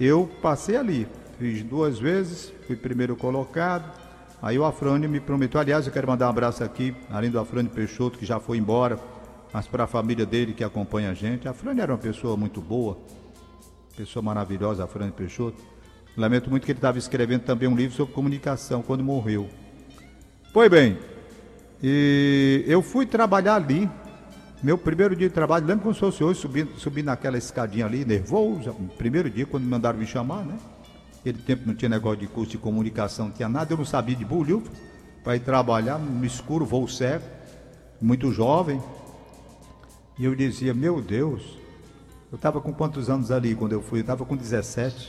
[0.00, 3.90] Eu passei ali, fiz duas vezes, fui primeiro colocado.
[4.40, 7.70] Aí o Afrânio me prometeu, aliás, eu quero mandar um abraço aqui, além do Afrânio
[7.72, 8.98] Peixoto, que já foi embora,
[9.52, 11.48] mas para a família dele que acompanha a gente.
[11.48, 12.96] A era uma pessoa muito boa,
[13.96, 15.60] pessoa maravilhosa, a Peixoto.
[16.16, 19.48] Lamento muito que ele estava escrevendo também um livro sobre comunicação quando morreu.
[20.52, 20.96] Pois bem,
[21.82, 23.90] eu fui trabalhar ali.
[24.60, 28.04] Meu primeiro dia de trabalho, lembro como se fosse hoje, subindo, subindo naquela escadinha ali,
[28.04, 28.74] nervoso.
[28.96, 30.58] Primeiro dia, quando mandaram me chamar, né?
[31.20, 34.16] Aquele tempo não tinha negócio de curso de comunicação, não tinha nada, eu não sabia
[34.16, 34.64] de bulho
[35.22, 37.24] para ir trabalhar no escuro, voo cego,
[38.00, 38.82] muito jovem.
[40.18, 41.56] E eu dizia, meu Deus,
[42.32, 44.00] eu estava com quantos anos ali quando eu fui?
[44.00, 45.08] Eu estava com 17,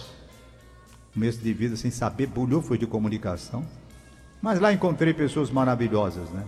[1.11, 3.65] começo de vida sem saber, bulho foi de comunicação.
[4.43, 6.45] Mas lá encontrei pessoas maravilhosas, né?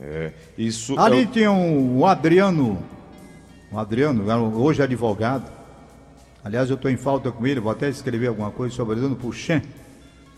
[0.00, 1.26] É, isso Ali é...
[1.26, 2.82] tinha um, um Adriano,
[3.74, 4.24] Adriano,
[4.60, 5.50] hoje advogado.
[6.44, 9.62] Aliás, eu estou em falta com ele, vou até escrever alguma coisa sobre Adriano Puxem.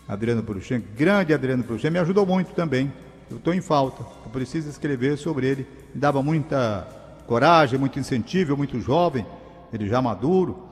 [0.07, 2.91] Adriano Puxem, grande Adriano Puxem, me ajudou muito também.
[3.29, 5.67] Eu estou em falta, eu preciso escrever sobre ele.
[5.93, 6.87] Me dava muita
[7.27, 9.23] coragem, muito incentivo, muito jovem,
[9.71, 10.63] ele já maduro,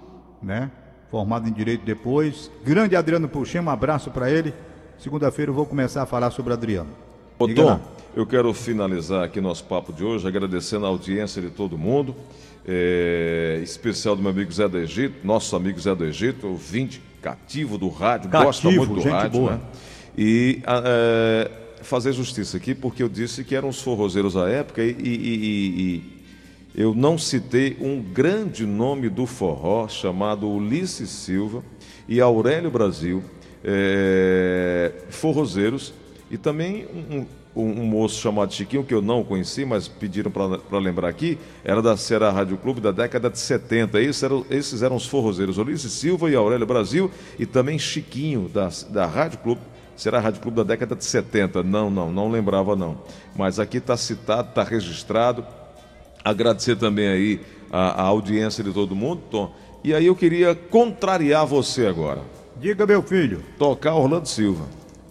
[0.41, 0.71] né?
[1.11, 2.49] Formado em direito depois.
[2.65, 4.53] Grande Adriano Puxem, um abraço para ele.
[4.97, 6.89] Segunda-feira eu vou começar a falar sobre Adriano.
[7.37, 7.79] Ô, Tom,
[8.17, 12.15] eu quero finalizar aqui nosso papo de hoje agradecendo a audiência de todo mundo,
[12.67, 17.77] é, especial do meu amigo Zé do Egito, nosso amigo Zé do Egito, ouvinte cativo
[17.77, 19.51] do rádio, Cativo, gosta muito do rádio, boa.
[19.53, 19.59] né?
[20.17, 21.51] E é,
[21.83, 26.03] fazer justiça aqui, porque eu disse que eram os forrozeiros à época e, e- e-
[26.75, 31.63] e eu não citei um grande nome do forró chamado Ulisses Silva
[32.09, 33.23] e Aurélio Brasil,
[33.63, 35.93] é, forrozeiros,
[36.31, 37.25] e também um, um-
[37.63, 41.97] um moço chamado Chiquinho, que eu não conheci, mas pediram para lembrar aqui, era da
[41.97, 43.99] Ceará Rádio Clube da década de 70.
[43.99, 48.69] Esses eram, esses eram os forrozeiros, Ulisses Silva e Aurélio Brasil, e também Chiquinho, da,
[48.89, 49.61] da Rádio Clube.
[49.95, 51.63] Será Rádio Clube da década de 70.
[51.63, 52.99] Não, não, não lembrava não.
[53.35, 55.43] Mas aqui está citado, está registrado.
[56.23, 57.41] Agradecer também aí
[57.71, 59.51] a, a audiência de todo mundo, Tom.
[59.83, 62.21] E aí eu queria contrariar você agora.
[62.57, 63.43] Diga, meu filho.
[63.57, 64.65] Tocar Orlando Silva.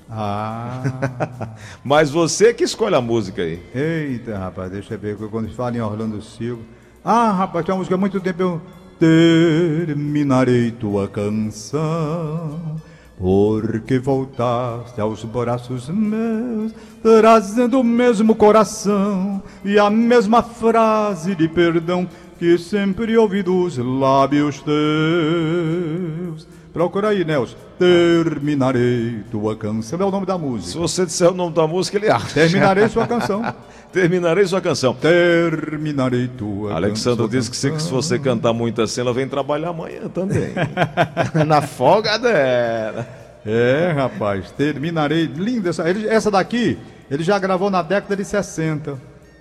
[0.09, 0.83] Ah,
[1.83, 3.61] Mas você que escolhe a música aí.
[3.75, 6.63] eita, rapaz, deixa eu ver, quando fala em Orlando Silva.
[7.05, 8.43] Ah, rapaz, tem uma música há muito tempo.
[8.43, 8.61] Eu
[8.99, 12.77] terminarei tua canção.
[13.19, 22.07] Porque voltaste aos braços meus, trazendo o mesmo coração e a mesma frase de perdão
[22.39, 26.47] que sempre ouvi dos lábios teus.
[26.77, 27.57] Procura aí, Nelson.
[27.79, 29.99] Terminarei tua canção.
[29.99, 30.79] É o nome da Se música.
[30.79, 32.35] você disser o nome da música, ele acha.
[32.35, 33.43] Terminarei sua canção.
[33.91, 34.93] Terminarei sua canção.
[34.95, 40.07] Terminarei tua Alexandre disse que se, se você cantar muito assim, ela vem trabalhar amanhã
[40.13, 40.53] também.
[41.47, 43.09] Na folga dela.
[43.47, 45.25] É, rapaz, terminarei.
[45.27, 45.89] Linda essa.
[45.89, 46.77] ele- essa daqui,
[47.11, 48.99] ele já gravou na década de 60.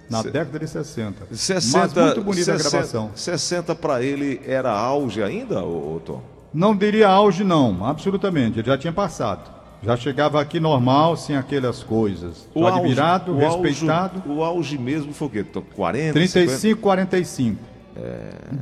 [0.10, 1.16] Na Se- década de 60.
[1.34, 3.12] 60, Mas muito bonita a 60, gravação.
[3.14, 6.35] 60 para ele era auge ainda, ô, ô, Tom?
[6.56, 8.60] Não diria auge, não, absolutamente.
[8.60, 9.54] Ele já tinha passado.
[9.84, 12.48] Já chegava aqui normal, sem aquelas coisas.
[12.56, 14.24] O auge- admirado, o auge- respeitado.
[14.26, 15.44] o auge mesmo foi o quê?
[15.44, 15.62] Tom?
[15.76, 17.60] 40, 35, 45.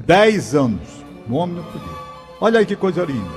[0.06, 0.82] 10 anos.
[1.30, 1.88] O homem não podia.
[2.42, 3.30] Olha aí que coisa linda.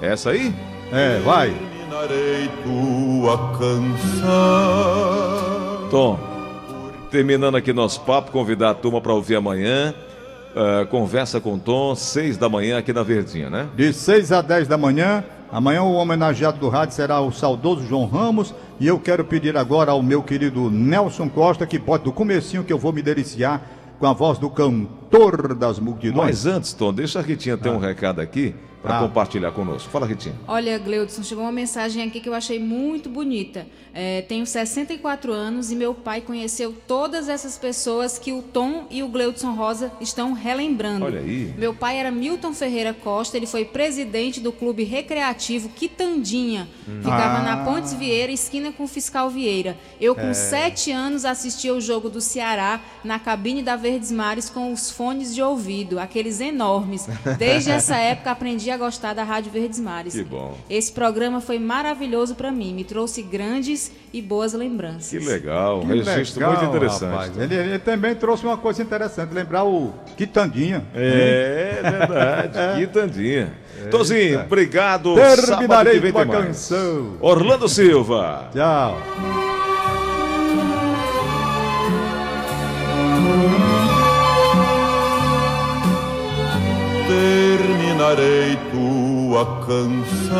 [0.00, 0.06] 50?
[0.12, 0.52] Essa aí?
[0.92, 1.50] É, vai.
[1.50, 3.38] Terminarei tua
[4.54, 5.88] canção.
[5.90, 6.18] Tom,
[7.10, 9.94] terminando aqui nosso papo, convidar a turma para ouvir amanhã.
[10.54, 13.68] Eh, conversa com Tom, 6 da manhã aqui na Verdinha, né?
[13.76, 15.24] De 6 a 10 da manhã.
[15.50, 18.54] Amanhã o homenageado do rádio será o saudoso João Ramos.
[18.78, 22.72] E eu quero pedir agora ao meu querido Nelson Costa que bote do comecinho que
[22.72, 23.62] eu vou me deliciar
[23.98, 26.26] com a voz do cantor das multidões.
[26.26, 29.00] Mas antes, Tom, deixa a Ritinha ter um recado aqui para Ah.
[29.00, 29.88] compartilhar conosco.
[29.88, 30.34] Fala, Ritinha.
[30.46, 33.66] Olha, Gleudson, chegou uma mensagem aqui que eu achei muito bonita.
[33.94, 39.02] É, tenho 64 anos e meu pai conheceu todas essas pessoas que o Tom e
[39.02, 41.06] o Gleudson Rosa estão relembrando.
[41.06, 41.54] Olha aí.
[41.56, 46.68] Meu pai era Milton Ferreira Costa, ele foi presidente do Clube Recreativo Quitandinha.
[47.02, 47.42] Ficava Ah.
[47.42, 49.78] na Pontes Vieira, esquina com o Fiscal Vieira.
[50.00, 54.72] Eu, com sete anos, assistia o jogo do Ceará na cabine da Verdes Mares com
[54.72, 57.06] os fones de ouvido, aqueles enormes.
[57.38, 60.14] Desde essa época aprendi a gostar da Rádio Verdes Mares.
[60.14, 60.56] Que bom.
[60.68, 65.10] Esse programa foi maravilhoso para mim, me trouxe grandes e boas lembranças.
[65.10, 67.10] Que legal, um Que registro legal, muito interessante.
[67.10, 67.38] rapaz.
[67.38, 70.84] Ele, ele também trouxe uma coisa interessante, lembrar o Quitandinha.
[70.94, 73.52] É verdade, quitandinha.
[73.90, 75.14] Tozinho, obrigado.
[75.14, 76.30] Terminarei tem mais.
[76.30, 77.16] canção.
[77.20, 78.50] Orlando Silva.
[78.52, 78.98] Tchau.
[87.06, 88.56] terminarei
[89.34, 90.38] tua canção,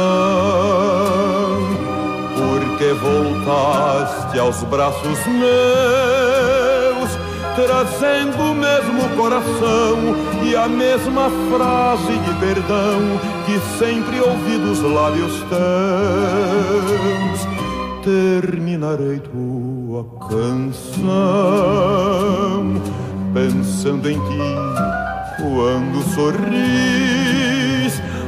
[2.37, 7.11] porque voltaste aos braços meus,
[7.57, 9.99] trazendo o mesmo coração
[10.45, 17.49] e a mesma frase de perdão que sempre ouvi dos lábios teus.
[18.05, 21.01] Terminarei tua canção
[23.33, 24.55] pensando em ti
[25.41, 27.24] quando sorris.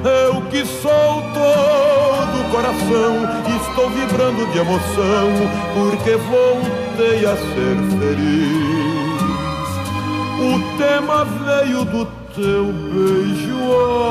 [0.07, 3.27] Eu que sou todo coração,
[3.57, 5.29] estou vibrando de emoção
[5.75, 8.87] porque voltei a ser feliz.
[10.39, 13.59] O tema veio do teu beijo,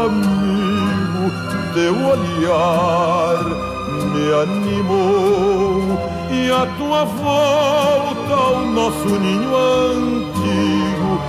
[0.06, 1.32] amigo,
[1.74, 3.76] teu olhar
[4.12, 5.98] me animou
[6.30, 11.22] e a tua volta ao nosso ninho antigo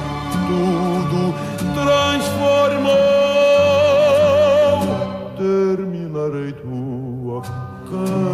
[0.48, 1.34] tudo
[1.74, 3.25] transformou.
[6.26, 7.42] Terminarei tua
[7.88, 8.24] canção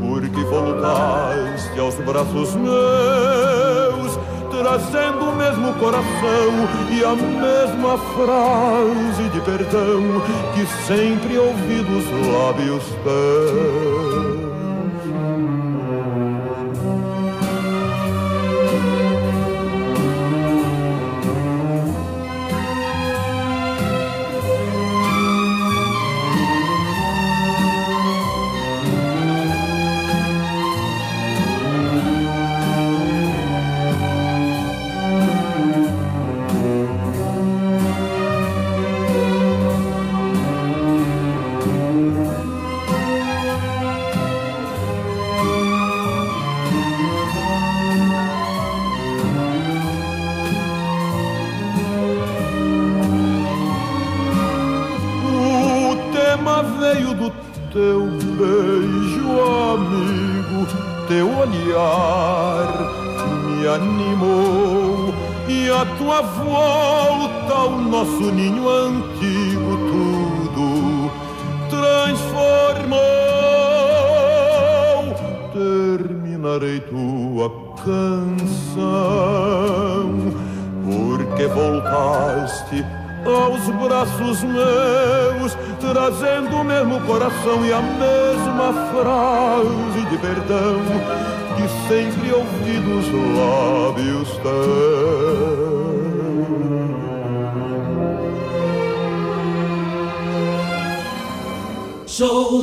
[0.00, 4.18] porque voltaste aos braços meus
[4.50, 10.22] trazendo o mesmo coração e a mesma frase de perdão
[10.54, 14.31] que sempre ouvi dos lábios teus.